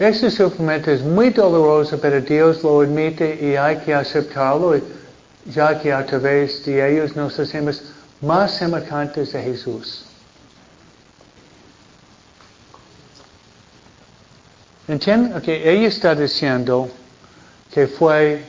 [0.00, 4.80] Este sufrimiento es muy doloroso, pero Dios lo admite y hay que aceptarlo,
[5.46, 7.82] ya que a través de ellos nos hacemos
[8.20, 10.09] más semejantes a Jesús.
[14.90, 15.40] ¿Entienden?
[15.40, 16.90] Que ella está diciendo
[17.72, 18.44] que fue,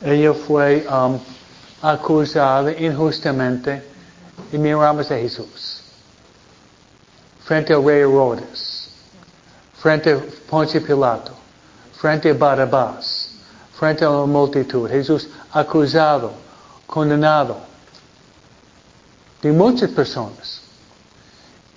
[0.00, 1.18] ella fue um,
[1.82, 3.82] acusada injustamente
[4.50, 5.82] y miramos a Jesús.
[7.44, 8.88] Frente al rey Herodes,
[9.82, 11.32] frente a Ponce Pilato,
[12.00, 13.32] frente a Barabás,
[13.78, 14.88] frente a la multitud.
[14.88, 16.32] Jesús acusado,
[16.86, 17.58] condenado
[19.42, 20.62] de muchas personas.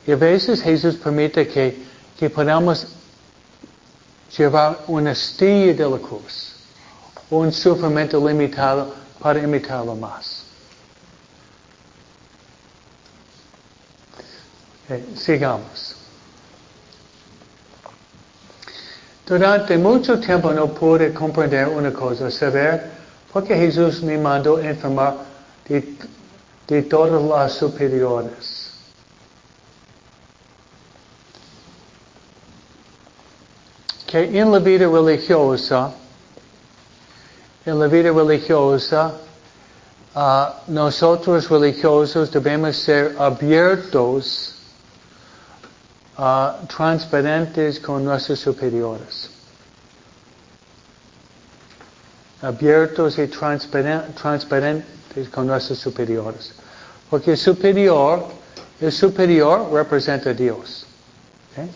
[0.08, 1.84] Y a veces Jesús permite que,
[2.18, 2.95] que podamos
[4.38, 6.56] llevar una astilla de la cruz,
[7.30, 10.44] un sufrimiento limitado para imitarlo más.
[15.16, 15.96] Sigamos.
[19.26, 22.92] Durante mucho tiempo no pude comprender una cosa, saber
[23.34, 25.16] por qué Jesús me mandó enfermar
[25.68, 28.55] de todas las superiores.
[34.16, 35.92] Que en la vida religiosa,
[37.66, 39.12] en la vida religiosa,
[40.16, 44.56] uh, nosotros religiosos debemos ser abiertos
[46.18, 49.30] uh, transparentes con nuestros superiores.
[52.42, 56.54] Abiertos y transparent, transparentes con nuestros superiores.
[57.10, 58.28] Porque el superior,
[58.80, 60.86] el superior representa a Dios.
[61.52, 61.70] ¿okay?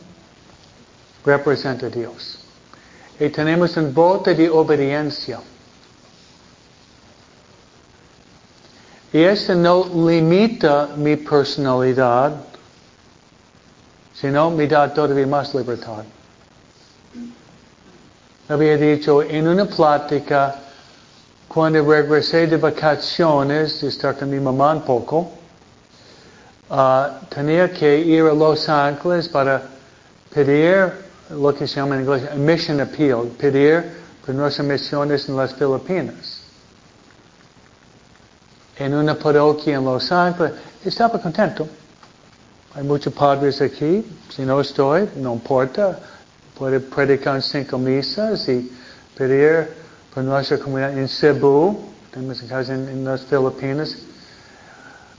[1.30, 2.40] Representa a Dios.
[3.20, 5.40] Y tenemos un voto de obediencia.
[9.14, 12.32] Y eso no limita mi personalidad,
[14.14, 16.04] sino me da todavía más libertad.
[18.48, 20.56] Había dicho en una plática,
[21.48, 25.32] cuando regresé de vacaciones, de estar con mi mamá un poco,
[26.72, 29.62] uh, tenía que ir a Los Ángeles para
[30.34, 33.84] pedir lo que se llama en inglés mission appeal, pedir
[34.26, 36.42] por nuestras misiones en las Filipinas.
[38.78, 40.54] En una parroquia en Los Ángeles,
[40.84, 41.68] estaba contento.
[42.76, 44.06] Hay muchos padres aquí.
[44.30, 46.00] Si no estoy, no importa.
[46.58, 48.72] Puede predicar cinco misas y
[49.18, 49.70] pedir
[50.14, 51.78] por nuestra comunidad en Cebu.
[52.12, 53.98] Tenemos casa en, en, las Filipinas.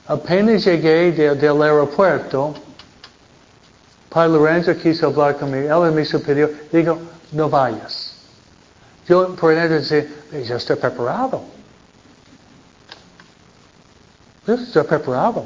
[0.06, 2.54] Apenas llegué de, del aeropuerto,
[4.10, 5.86] Padre Lorenzo quiso hablar conmigo.
[5.86, 6.50] Él mi superior.
[6.72, 6.98] Digo,
[7.32, 8.12] no vayas.
[9.08, 10.06] Yo por dentro decía,
[10.44, 11.42] yo estoy preparado.
[14.46, 15.44] Yo estoy preparado.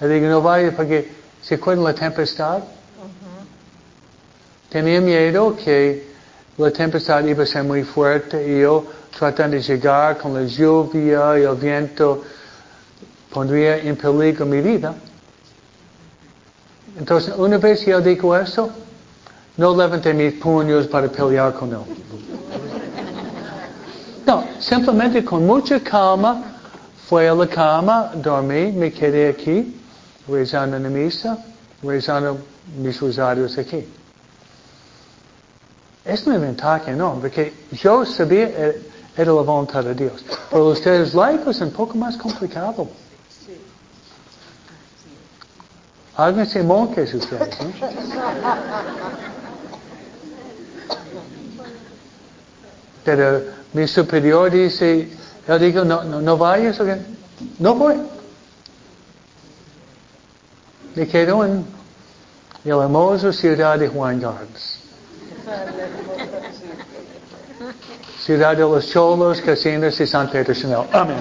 [0.00, 2.62] Le digo, no vaya porque se acuerdan la tempestad.
[4.68, 6.12] Tenía miedo que
[6.56, 8.86] la tempestad iba a ser muy fuerte y yo
[9.18, 12.22] tratando de llegar con la lluvia y el viento
[13.32, 14.94] pondría en peligro mi vida.
[16.98, 18.70] Entonces, una vez él dijo eso,
[19.56, 21.78] no levanté mis puños para pelear con él.
[24.26, 26.42] No, simplemente con mucha calma
[27.08, 29.80] fui a la cama, dormí, me quedé aquí
[30.28, 31.38] rezando la misa,
[31.82, 32.38] rezando
[32.78, 33.86] mis rosarios aquí.
[36.04, 38.50] Es una ventaja enorme, porque yo sabía
[39.16, 40.24] era la voluntad de Dios.
[40.50, 42.88] Pero ustedes laicos es un poco más complicado.
[46.16, 47.72] Háganse monjes ustedes, ¿no?
[53.04, 53.42] Pero
[53.72, 55.08] mi superior dice,
[55.48, 57.04] yo digo, no, no, no vayas, okay?
[57.58, 57.96] no voy.
[60.94, 61.64] Me quedo en
[62.64, 64.78] la hermosa ciudad de Juan Gardens.
[68.20, 70.86] Ciudad de los cholos, casinos y San Pedro Chanel.
[70.92, 71.16] Amén.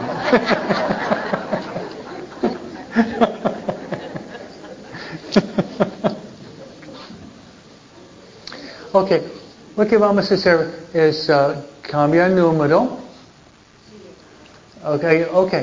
[8.92, 9.12] ok,
[9.78, 12.98] lo que vamos a hacer es uh, cambiar número.
[14.84, 15.54] Ok, ok.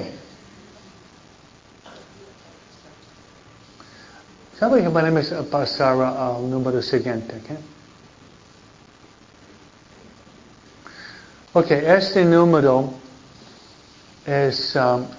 [4.58, 7.40] ¿Sabe que podemos pasar al número siguiente?
[7.44, 7.58] Okay?
[11.52, 12.92] Ok, este número
[14.26, 14.74] es...
[14.76, 15.17] Um,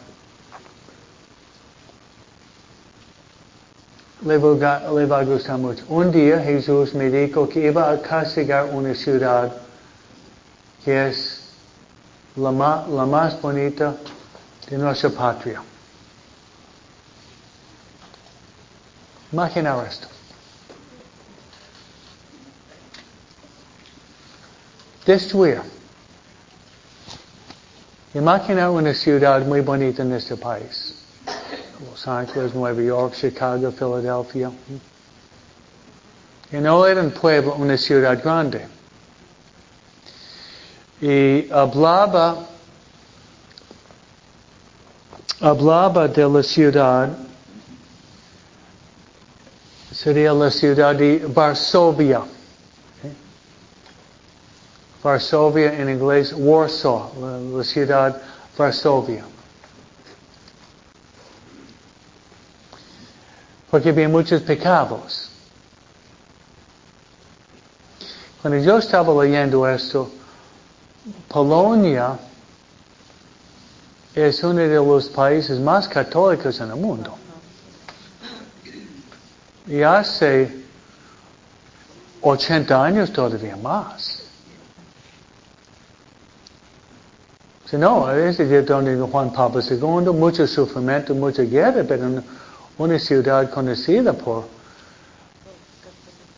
[4.21, 4.37] le,
[5.57, 5.85] mucho.
[5.87, 9.51] Un día Jesús me dijo que iba a castigar una ciudad
[10.83, 11.41] que es
[12.35, 13.95] la, ma, la más bonita
[14.69, 15.61] de nuestra patria.
[19.31, 20.07] Imaginar esto.
[25.05, 25.61] Destruir.
[28.13, 30.98] Imaginar una ciudad muy bonita en este país.
[31.87, 34.51] Los Ángeles, Nueva York, Chicago, Philadelphia.
[36.51, 38.67] Y no era un pueblo, una ciudad grande.
[41.01, 42.49] Y hablaba
[45.41, 47.09] hablaba de la ciudad,
[49.91, 52.23] sería la ciudad de Varsovia.
[55.01, 58.21] Varsovia en inglés, Warsaw, la, la ciudad
[58.57, 59.23] Varsovia.
[63.69, 65.29] Porque había muchos pecados.
[68.41, 70.09] Cuando yo estaba leyendo esto,
[71.27, 72.17] Polonia
[74.15, 77.15] es uno de los países más católicos en el mundo.
[79.67, 80.63] Y hace
[82.21, 84.23] 80 años todavía más.
[87.69, 92.23] Si no, es de donde Juan Pablo II, mucho sufrimiento, mucha guerra, pero no-
[92.79, 94.45] una ciudad conocida por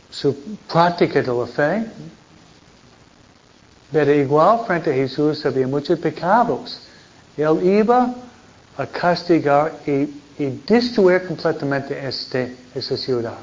[0.09, 0.35] su
[0.67, 1.85] práctica de la fe.
[3.91, 6.81] Pero igual frente a Jesús había muchos pecados.
[7.37, 8.13] Él iba
[8.77, 13.37] a castigar y, y destruir completamente este, esa ciudad.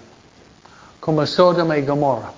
[1.00, 2.32] Como Sodoma y Gomorra.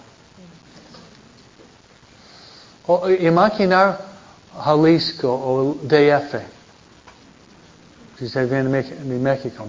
[2.87, 3.99] O imaginar
[4.63, 6.35] Jalisco o DF.
[8.19, 9.67] Si se viene de México.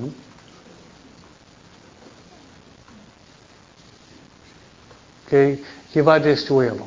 [5.32, 5.64] Que,
[5.94, 6.86] que va a destruirlo.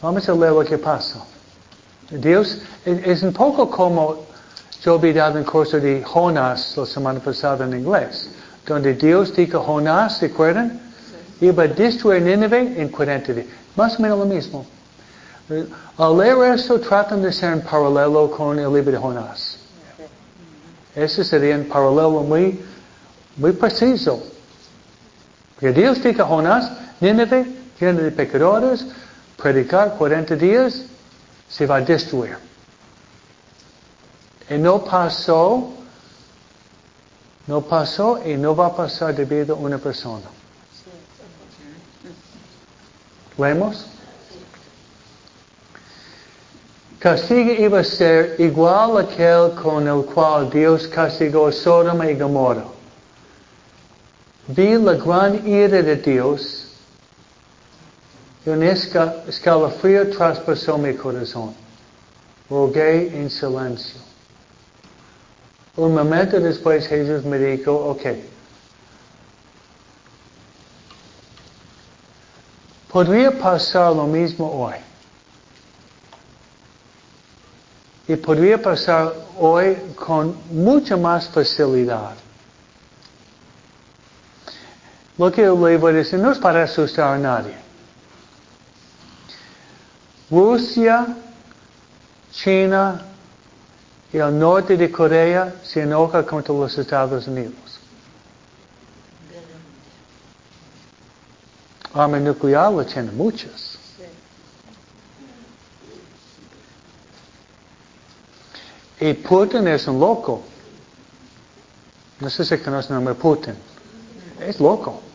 [0.00, 1.24] Vamos a leer lo que pasa.
[2.08, 4.26] Dios es, un poco como
[4.82, 8.30] yo vi dado en curso de Jonás la semana pasada en inglés,
[8.64, 10.80] donde Dios dijo a Jonás, ¿se acuerdan?
[11.40, 13.46] Iba a destruir Nínive en 40 días.
[13.74, 14.64] Más o menos lo mismo.
[15.48, 15.66] Eh,
[15.98, 19.58] Al leer esto, tratan de ser en paralelo con el libro de Jonás.
[20.94, 22.60] Ese sería un paralelo muy,
[23.36, 24.29] muy preciso.
[25.60, 27.46] Porque Dios dijo a Jonás, Nínive,
[27.78, 28.86] lleno de pecadores,
[29.36, 30.84] predicar 40 días,
[31.48, 32.38] se va a destruir.
[34.48, 35.70] Y no pasó,
[37.46, 40.26] no pasó y no va a pasar debido a una persona.
[43.36, 43.86] ¿Leemos?
[46.98, 52.16] Castigo iba a ser igual a aquel con el cual Dios castigó a Sodoma y
[52.16, 52.79] Gomorra.
[54.56, 56.66] Vi la gran ira de Dios
[58.44, 61.54] y un esca- escalofrío traspasó mi corazón.
[62.48, 64.00] Rogué en silencio.
[65.76, 68.02] Un momento después Jesús me dijo, ok,
[72.90, 74.76] podría pasar lo mismo hoy.
[78.08, 82.14] Y podría pasar hoy con mucha más facilidad.
[85.20, 87.54] Lo que le voy a decir no es para asustar a nadie.
[90.30, 91.14] Rusia,
[92.32, 93.04] China
[94.10, 97.52] y el norte de Corea se enoja contra los Estados Unidos.
[101.92, 103.78] Arma nuclear lo tienen muchas.
[108.98, 110.42] Y Putin es un loco.
[112.20, 113.54] No sé si conocen el nombre Putin.
[114.40, 115.09] Es loco.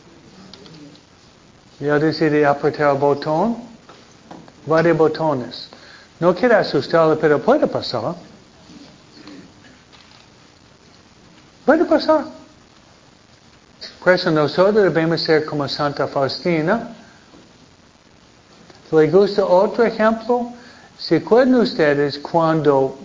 [1.80, 3.58] Ya decide apretar el botón,
[4.66, 5.70] varios botones.
[6.20, 8.16] No quiere asustarle, pero puede pasar.
[11.66, 12.26] Puede pasar.
[14.02, 16.96] Por eso nosotros debemos ser como Santa Faustina.
[18.92, 20.54] ¿Le gusta otro ejemplo?
[20.98, 22.98] ¿Se acuerdan ustedes cuando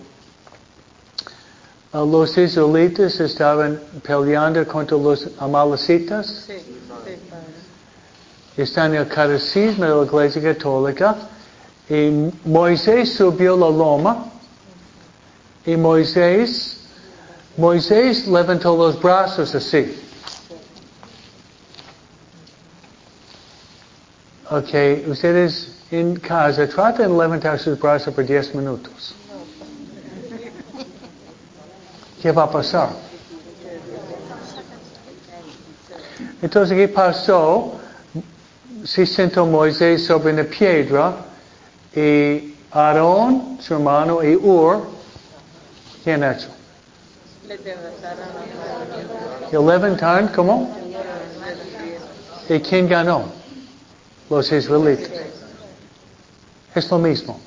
[1.93, 6.45] uh, los israelitas estaban peleando contra los amalecitas?
[6.47, 6.81] Sí, sí.
[8.61, 11.15] Está en el catecismo de la Iglesia Católica.
[11.89, 14.25] Y Moisés subió la loma.
[15.65, 16.77] Y Moisés,
[17.57, 19.97] Moisés levantó los brazos así.
[24.51, 29.15] Ok, ustedes en casa traten de levantar sus brazos por 10 minutos.
[32.21, 32.89] ¿Qué va a pasar?
[36.43, 37.80] Entonces, ¿qué pasó?
[38.85, 41.13] Se sentó Moisés sobre una piedra
[41.95, 44.81] y Aarón, su hermano, y Ur,
[46.03, 46.47] ¿qué han hecho?
[47.47, 47.57] Le
[49.59, 50.73] levantaron ¿cómo?
[52.49, 53.25] ¿Y quién ganó?
[54.29, 55.09] Los israelitas.
[56.73, 57.39] Es lo mismo.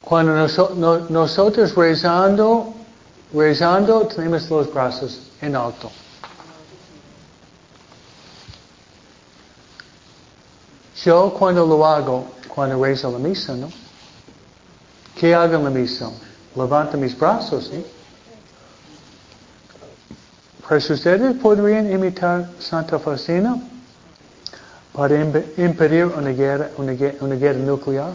[0.00, 2.74] Cuando noso- no- nosotros rezando,
[3.32, 5.90] rezando, tenemos los brazos en alto.
[11.04, 13.68] Yo cuando lo hago, cuando rezo la misa, ¿no?
[15.18, 16.10] ¿Qué hago en la misa?
[16.56, 17.70] levanto mis brazos.
[17.72, 17.80] ¿no?
[20.68, 23.56] Pues ustedes podrían imitar Santa Faustina
[24.92, 28.12] para imp- impedir una guerra, una, una guerra nuclear.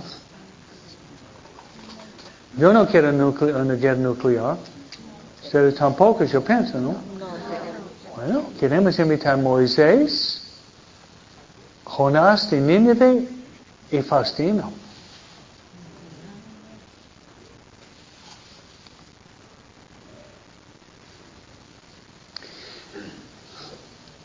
[2.57, 4.55] Yo no quiero nucle- una guerra nuclear.
[5.43, 6.95] Ustedes tampoco, yo pienso, ¿no?
[8.15, 10.38] Bueno, queremos imitar a Moisés,
[11.99, 13.27] Jonás de Nínive
[13.91, 14.71] y Faustino.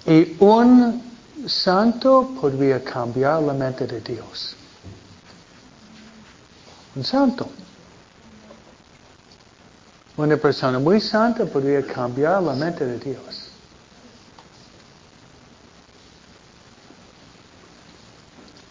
[0.06, 1.02] Y un
[1.48, 4.54] santo podría cambiar la mente de Dios.
[6.94, 7.48] Un santo.
[10.16, 13.43] Una persona muy santa podría cambiar la mente de Dios.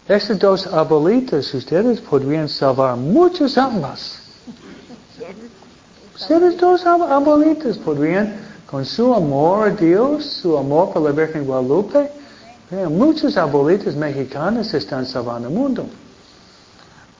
[0.06, 4.18] Estas dos abuelitas, ustedes podrían salvar muchas almas.
[6.14, 8.34] Ustedes dos ab- abuelitas podrían,
[8.70, 12.10] con su amor a Dios, su amor por la Virgen Guadalupe,
[12.70, 15.86] eh, muchas abuelitas mexicanas están salvando el mundo.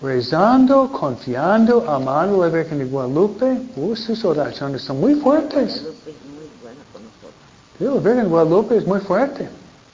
[0.03, 5.83] Rezando, confiando, amando a la Virgen de Guadalupe, uh, sus oraciones son muy fuertes.
[5.83, 7.33] Lupe es muy buena con nosotros.
[7.79, 9.49] Sí, la Virgen de Guadalupe es muy fuerte.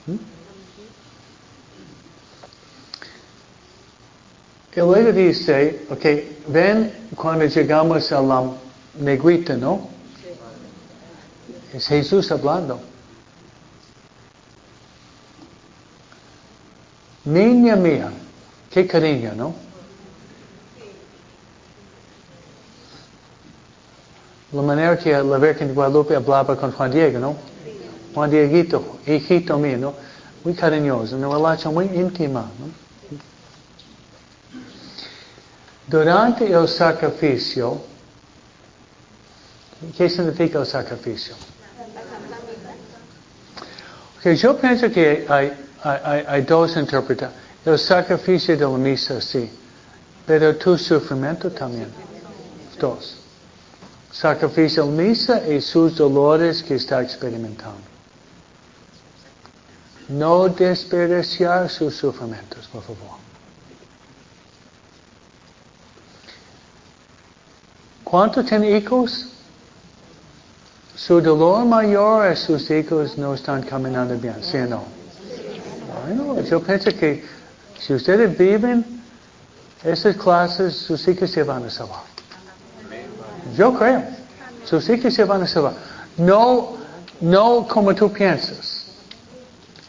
[0.07, 0.15] ¿Mm?
[4.73, 6.05] Y luego dice, ok,
[6.47, 8.51] ven cuando llegamos a la
[8.99, 9.89] negrita, ¿no?
[11.73, 12.79] Es Jesús hablando.
[17.25, 18.11] Niña mía,
[18.69, 19.53] qué cariño, ¿no?
[24.53, 27.35] La manera que la Virgen de Guadalupe hablaba con Juan Diego, ¿no?
[28.13, 29.93] Juan Dieguito, hijito mío, ¿no?
[30.43, 32.90] Muy cariñoso, una relación muy íntima, ¿no?
[35.91, 37.81] Durante el sacrificio,
[39.97, 41.35] ¿qué significa el sacrificio?
[44.17, 45.51] Ok, yo pienso que hay-
[46.27, 47.35] hay dos interpretaciones.
[47.65, 49.51] El sacrificio de la misa, sí,
[50.25, 51.89] pero tu sufrimiento también.
[52.79, 53.17] Dos.
[54.13, 57.81] Sacrificio de la misa y sus dolores que está experimentando.
[60.07, 63.30] No desperdiciar sus sufrimientos, por favor.
[68.11, 69.25] ¿Cuántos tienen hijos?
[70.97, 74.83] Su dolor mayor es sus hijos no están caminando bien, ¿sí o no?
[76.05, 77.23] Bueno, yo pienso que
[77.79, 78.83] si ustedes viven
[79.81, 82.01] esas clases, sus hijos se van a salvar.
[83.55, 84.03] Yo creo.
[84.65, 85.75] Sus hijos se van a salvar.
[86.17, 86.73] No,
[87.21, 88.70] no como tú piensas.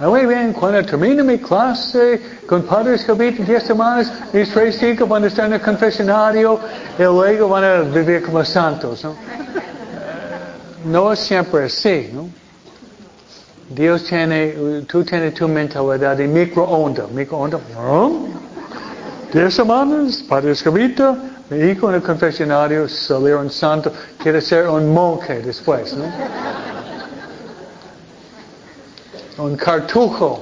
[0.03, 5.09] Muy bien, cuando termine mi clase con padres que habitan 10 semanas, mis tres hijos
[5.09, 6.59] van a estar en el confesionario
[6.98, 9.14] y luego van a vivir como santos, ¿no?
[10.86, 12.28] No es siempre así, ¿no?
[13.68, 18.26] Dios tiene, tú tienes tu mentalidad de microondas, microondas, ¿no?
[19.32, 21.16] 10 semanas, padre escabita,
[21.48, 26.07] mi hijo en el confesionario, salieron santo, quiere ser un monje después, ¿no?
[29.43, 30.40] Un cartujo.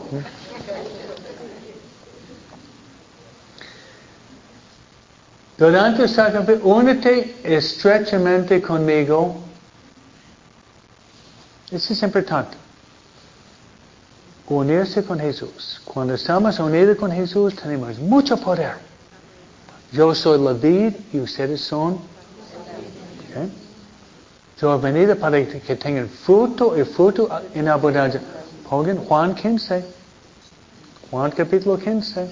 [5.56, 9.36] Durante el sacrificio, únete estrechamente conmigo.
[11.70, 12.58] Eso es importante.
[14.48, 15.80] Unirse con Jesús.
[15.86, 18.74] Cuando estamos unidos con Jesús tenemos mucho poder.
[19.92, 21.94] Yo soy la vid y ustedes son.
[21.94, 23.48] ¿ok?
[24.60, 28.20] Yo he venido para que tengan fruto y fruto en abundancia.
[28.70, 29.84] Pongan Juan 15.
[31.10, 32.30] Juan capítulo 15.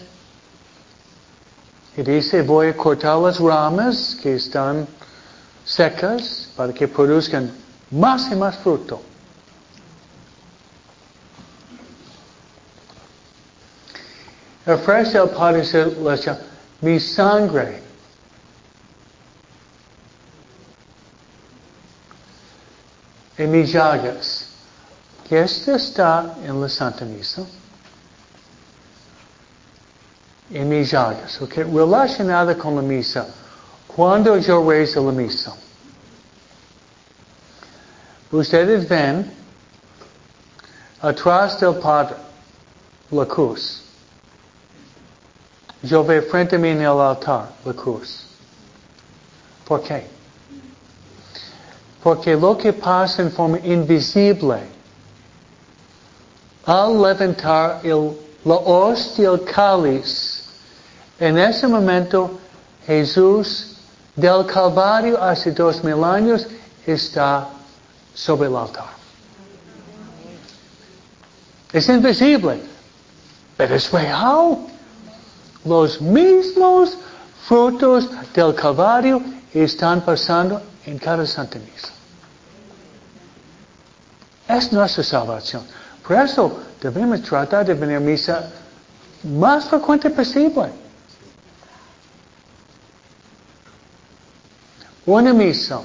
[1.97, 4.87] Y dice, voy a cortar las ramas que están
[5.65, 7.51] secas para que produzcan
[7.91, 9.03] más y más fruto.
[14.65, 16.39] Ofrece al Padre Celestial
[16.81, 17.83] mi sangre.
[23.37, 24.48] Y mis llagas.
[25.29, 27.45] Que esto está en la Santa Misa.
[30.51, 31.41] En mis llagas.
[31.43, 33.27] ok, Relacionada con la misa.
[33.87, 35.55] Cuando yo rezo la misa.
[38.31, 39.31] Ustedes ven
[41.01, 42.17] atrás del Padre
[43.11, 43.83] la cruz.
[45.83, 48.27] Yo veo frente a mí en el altar la cruz.
[49.67, 50.07] ¿Por qué?
[52.03, 54.78] Porque lo que pasa en forma invisible,
[56.69, 58.13] al levantar el,
[58.45, 60.45] la hostia, el cáliz,
[61.19, 62.39] en ese momento
[62.87, 63.77] Jesús
[64.15, 66.47] del Calvario hace dos mil años
[66.87, 67.49] está
[68.13, 68.85] sobre el altar.
[71.73, 72.61] Es invisible,
[73.57, 74.59] pero es real.
[75.65, 76.99] Los mismos
[77.47, 79.23] frutos del Calvario
[79.55, 81.89] están pasando en cada Santa Misa.
[84.49, 85.63] Es nuestra salvación.
[86.09, 88.51] Por eso debemos tratar de venir a misa
[89.25, 90.71] más frecuente posible.
[95.05, 95.83] Una misa.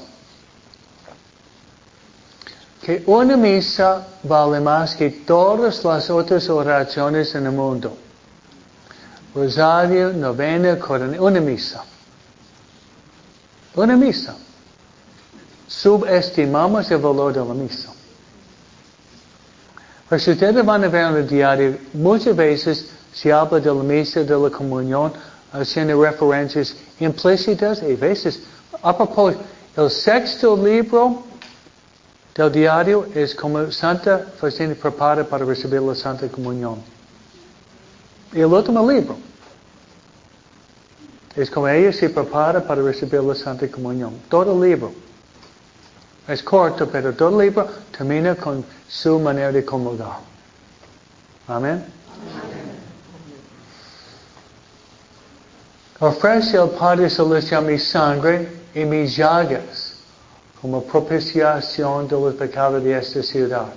[2.82, 7.98] Que una misa vale más que todas las otras oraciones en el mundo.
[9.36, 11.84] Rosario, novena, corona, una misa.
[13.76, 14.36] Una misa.
[15.68, 17.94] Subestimamos el valor de la misa.
[20.14, 23.82] Pero si ustedes van a ver en el diario, muchas veces se habla de la
[23.82, 25.12] misa, de la comunión,
[25.52, 28.42] haciendo referencias implícitas y veces,
[28.84, 29.44] a propósito,
[29.76, 31.24] el sexto libro
[32.36, 36.76] del diario es como Santa Faustina prepara para recibir la Santa Comunión.
[38.34, 39.18] Y el último libro
[41.36, 44.14] es como ella se prepara para recibir la Santa Comunión.
[44.30, 44.92] Todo el libro.
[46.28, 50.20] Es corto, pero todo el libro termina con su manera de comulgar.
[51.48, 51.84] Amén.
[56.00, 59.94] Ofrece al Padre Celestial mi sangre y mis llagas
[60.62, 63.68] como propiciación de los pecados de esta ciudad.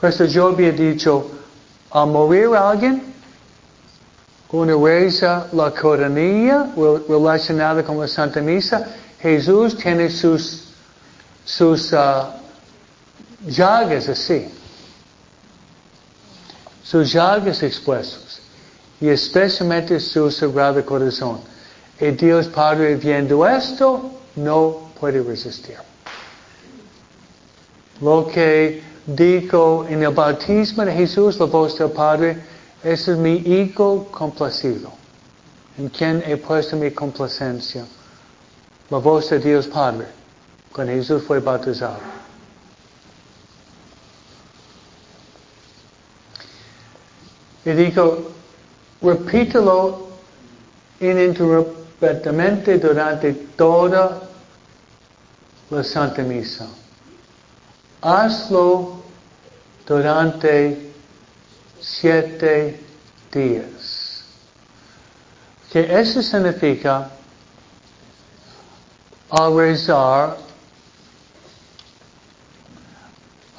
[0.00, 1.30] Por eso yo había dicho,
[1.90, 3.02] al morir alguien,
[4.50, 6.70] una reza la coronilla
[7.06, 8.86] relacionada con la Santa Misa,
[9.20, 10.69] Jesús tiene sus,
[11.44, 12.26] sus uh,
[13.46, 14.48] llagas así,
[16.82, 18.40] sus llagas expuestos,
[19.00, 21.40] y especialmente su sagrado corazón.
[22.00, 25.76] Y Dios Padre viendo esto, no puede resistir.
[28.00, 32.42] Lo que dijo en el bautismo de Jesús, la voz del Padre,
[32.82, 34.90] es mi hijo complacido,
[35.76, 37.84] en quien he puesto mi complacencia.
[38.88, 40.06] La voz de Dios Padre,
[40.72, 41.98] cuando Jesús fue bautizado.
[47.64, 48.32] Y dijo,
[49.02, 50.08] repítelo
[51.00, 54.22] ininterrumpidamente durante toda
[55.70, 56.66] la Santa Misa.
[58.00, 59.02] Hazlo
[59.86, 60.92] durante
[61.80, 62.80] siete
[63.32, 64.24] días.
[65.70, 67.10] Que eso significa
[69.30, 70.36] al rezar,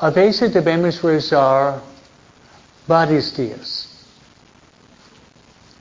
[0.02, 1.80] a veces debemos rezar
[2.88, 3.88] varios días.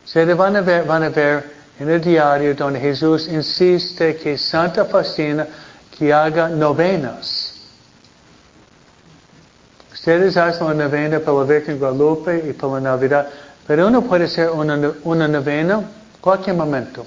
[0.04, 4.84] Ustedes van a ver, van a ver en el diario donde Jesús insiste que Santa
[4.84, 5.46] Faustina
[5.96, 7.54] que haga novenas.
[9.90, 13.28] Ustedes hacen la novena para la Virgen Guadalupe y para la Navidad,
[13.66, 15.82] pero uno puede hacer una, una novena
[16.20, 17.06] cualquier momento.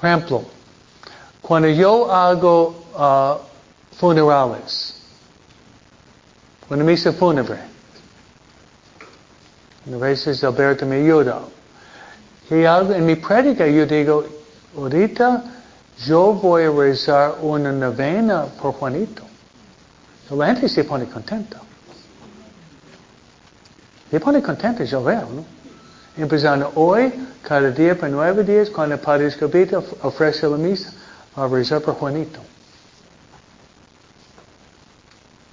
[0.00, 0.57] Por ejemplo,
[1.48, 3.38] cuando yo hago uh,
[3.96, 4.94] funerales,
[6.68, 7.56] una misa fúnebre,
[9.90, 11.40] a veces Alberto me ayuda.
[12.50, 14.26] Y en mi prédica yo digo,
[14.76, 15.42] ahorita
[16.04, 19.22] yo voy a rezar una novena por Juanito.
[20.28, 21.62] La gente se pone contenta.
[24.10, 25.44] Se pone contenta, yo veo, ¿no?
[26.22, 30.92] Empezando hoy, cada día por nueve días, cuando el Padre Escobita ofrece la misa,
[31.36, 32.40] a rezar por Juanito.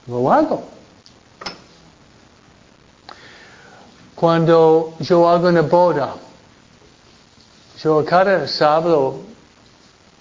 [0.07, 0.63] Lo hago.
[4.15, 6.15] Cuando yo hago una boda,
[7.83, 9.19] yo cada sábado,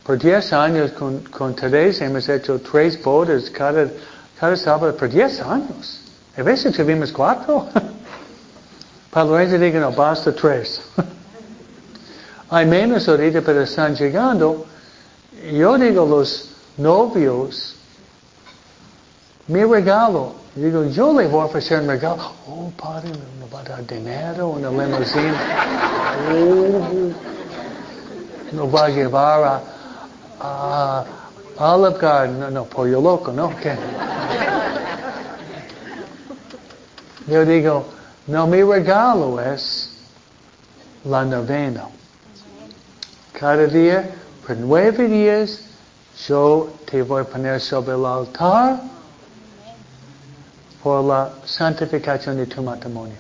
[0.05, 3.89] por 10 años con, con Teresa hemos hecho tres bodas cada,
[4.39, 6.01] cada sábado por 10 años.
[6.37, 7.69] A veces tuvimos cuatro.
[9.11, 10.83] Para Lorenzo digo, no, basta tres.
[12.51, 14.67] Hay menos ahorita, pero están llegando.
[15.53, 17.77] Yo digo, los novios,
[19.47, 22.33] mi regalo, digo, yo le voy a ofrecer un regalo.
[22.49, 25.35] Oh, padre, me va a dar dinero, una limusina.
[26.33, 27.13] Oh,
[28.53, 29.63] nos va a llevar
[30.41, 31.05] a,
[31.59, 32.41] a Olive Garden.
[32.41, 33.55] No, no, pollo loco, ¿no?
[33.57, 33.77] ¿Qué?
[37.27, 37.85] Yo digo,
[38.27, 39.91] no, mi regalo es
[41.05, 41.85] la novena.
[43.33, 44.11] Cada día,
[44.47, 45.61] por nueve días,
[46.29, 48.81] yo te voy a poner sobre el altar
[50.83, 53.17] por la santificación de tu matrimonio.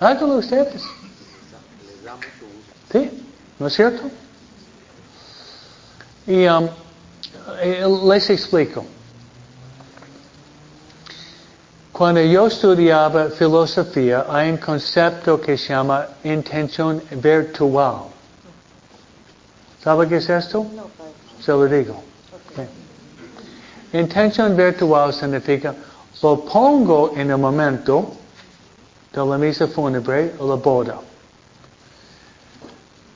[0.00, 0.82] Háganlo ustedes.
[2.90, 3.24] ¿Sí?
[3.58, 4.02] ¿No es cierto?
[6.26, 6.68] Y um,
[7.60, 8.84] eh, les explico.
[11.92, 18.04] Cuando yo estudiaba filosofía, hay un concepto que se llama intención virtual.
[19.82, 20.66] ¿Sabe qué es esto?
[20.74, 20.84] No.
[21.44, 21.94] Se lo digo.
[21.94, 23.94] Ok.
[23.94, 25.74] Intención virtual significa
[26.22, 28.12] lo pongo en el momento
[29.12, 30.98] de la misa fúnebre o la boda.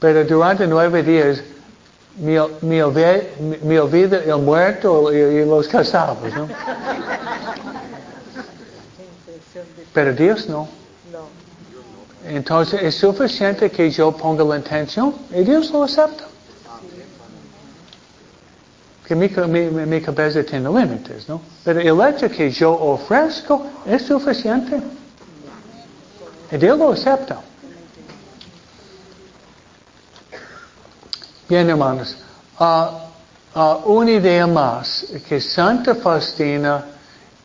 [0.00, 1.40] Pero durante nueve días
[2.16, 2.82] me, me
[3.62, 6.48] me- olvida el muerto y, y los casados, ¿no?
[9.92, 10.48] Pero Dios.
[10.48, 10.66] No.
[12.26, 16.24] Entonces es suficiente que yo ponga la intención y Dios lo acepta.
[19.06, 21.40] Que mi, mi, mi- cabeza tiene límites, ¿no?
[21.62, 24.80] Pero el hecho que yo ofrezco es suficiente.
[26.50, 27.40] Y Dios lo acepta.
[31.48, 32.16] Bien, hermanos.
[32.58, 33.08] Ah,
[33.54, 36.84] ah, una idea más, que Santa Faustina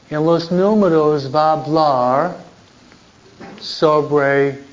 [0.09, 2.35] en los números va a hablar
[3.59, 4.63] sobre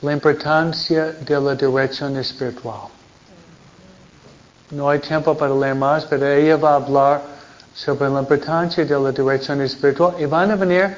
[0.00, 2.88] la importancia de la dirección espiritual.
[4.74, 7.22] No hay tiempo para leer más, pero ella va a hablar
[7.74, 10.96] sobre la importancia de la dirección espiritual y van a venir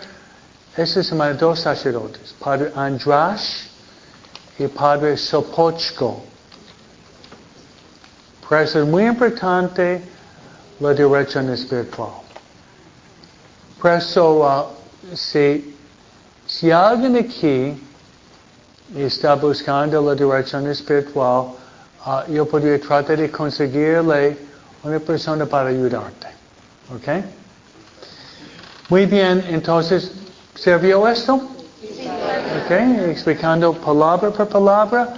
[0.77, 3.67] esta semana dos sacerdotes, Padre Andrash
[4.59, 6.23] y Padre Sopochko.
[8.49, 10.03] Por eso es muy importante
[10.81, 12.11] la dirección espiritual.
[13.81, 14.67] Por eso, ah,
[15.15, 15.77] si
[16.47, 17.77] si alguien aquí
[18.95, 21.49] está buscando la dirección espiritual,
[22.07, 24.39] ah, yo podría tratar de conseguirle
[24.83, 26.29] una persona para ayudarte.
[26.95, 27.25] ¿Ok?
[28.89, 30.13] Muy bien, entonces,
[30.55, 31.35] ¿sirvió esto?
[31.35, 32.71] ¿Ok?
[33.09, 35.15] Explicando palabra por palabra.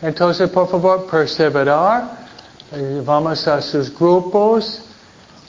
[0.00, 2.22] Entonces, por favor, perseverar.
[2.72, 4.82] Eh, Vamos a sus grupos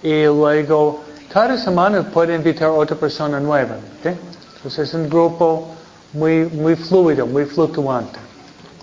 [0.01, 1.01] y luego
[1.32, 3.76] cada semana puede invitar a otra persona nueva.
[3.99, 4.13] ¿ok?
[4.57, 5.69] Entonces es un grupo
[6.11, 8.19] muy, muy fluido, muy fluctuante.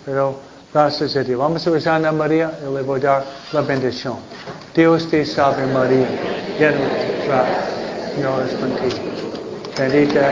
[0.04, 0.36] Pero
[0.72, 1.38] gracias a Dios.
[1.38, 4.16] Vamos a rezar a María y le voy a dar la bendición.
[4.74, 6.06] Dios te salve María,
[6.58, 9.00] llena de gracia, Señor contigo.
[9.78, 10.30] Bendita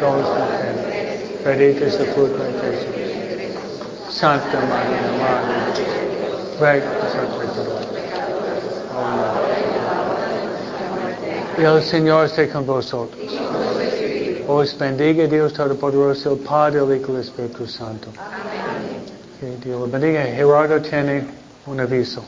[0.00, 4.14] mujeres, bendito es el fruto de Jesús.
[4.14, 6.40] Santa María, Madre de Dios,
[11.58, 13.20] y el Señor esté con vosotros.
[14.48, 18.08] Os bendiga Dios Todopoderoso, el Padre, Hijo y Espíritu Santo.
[19.40, 20.22] Que Dios lo bendiga.
[20.22, 21.24] Gerardo tiene
[21.64, 22.22] un aviso.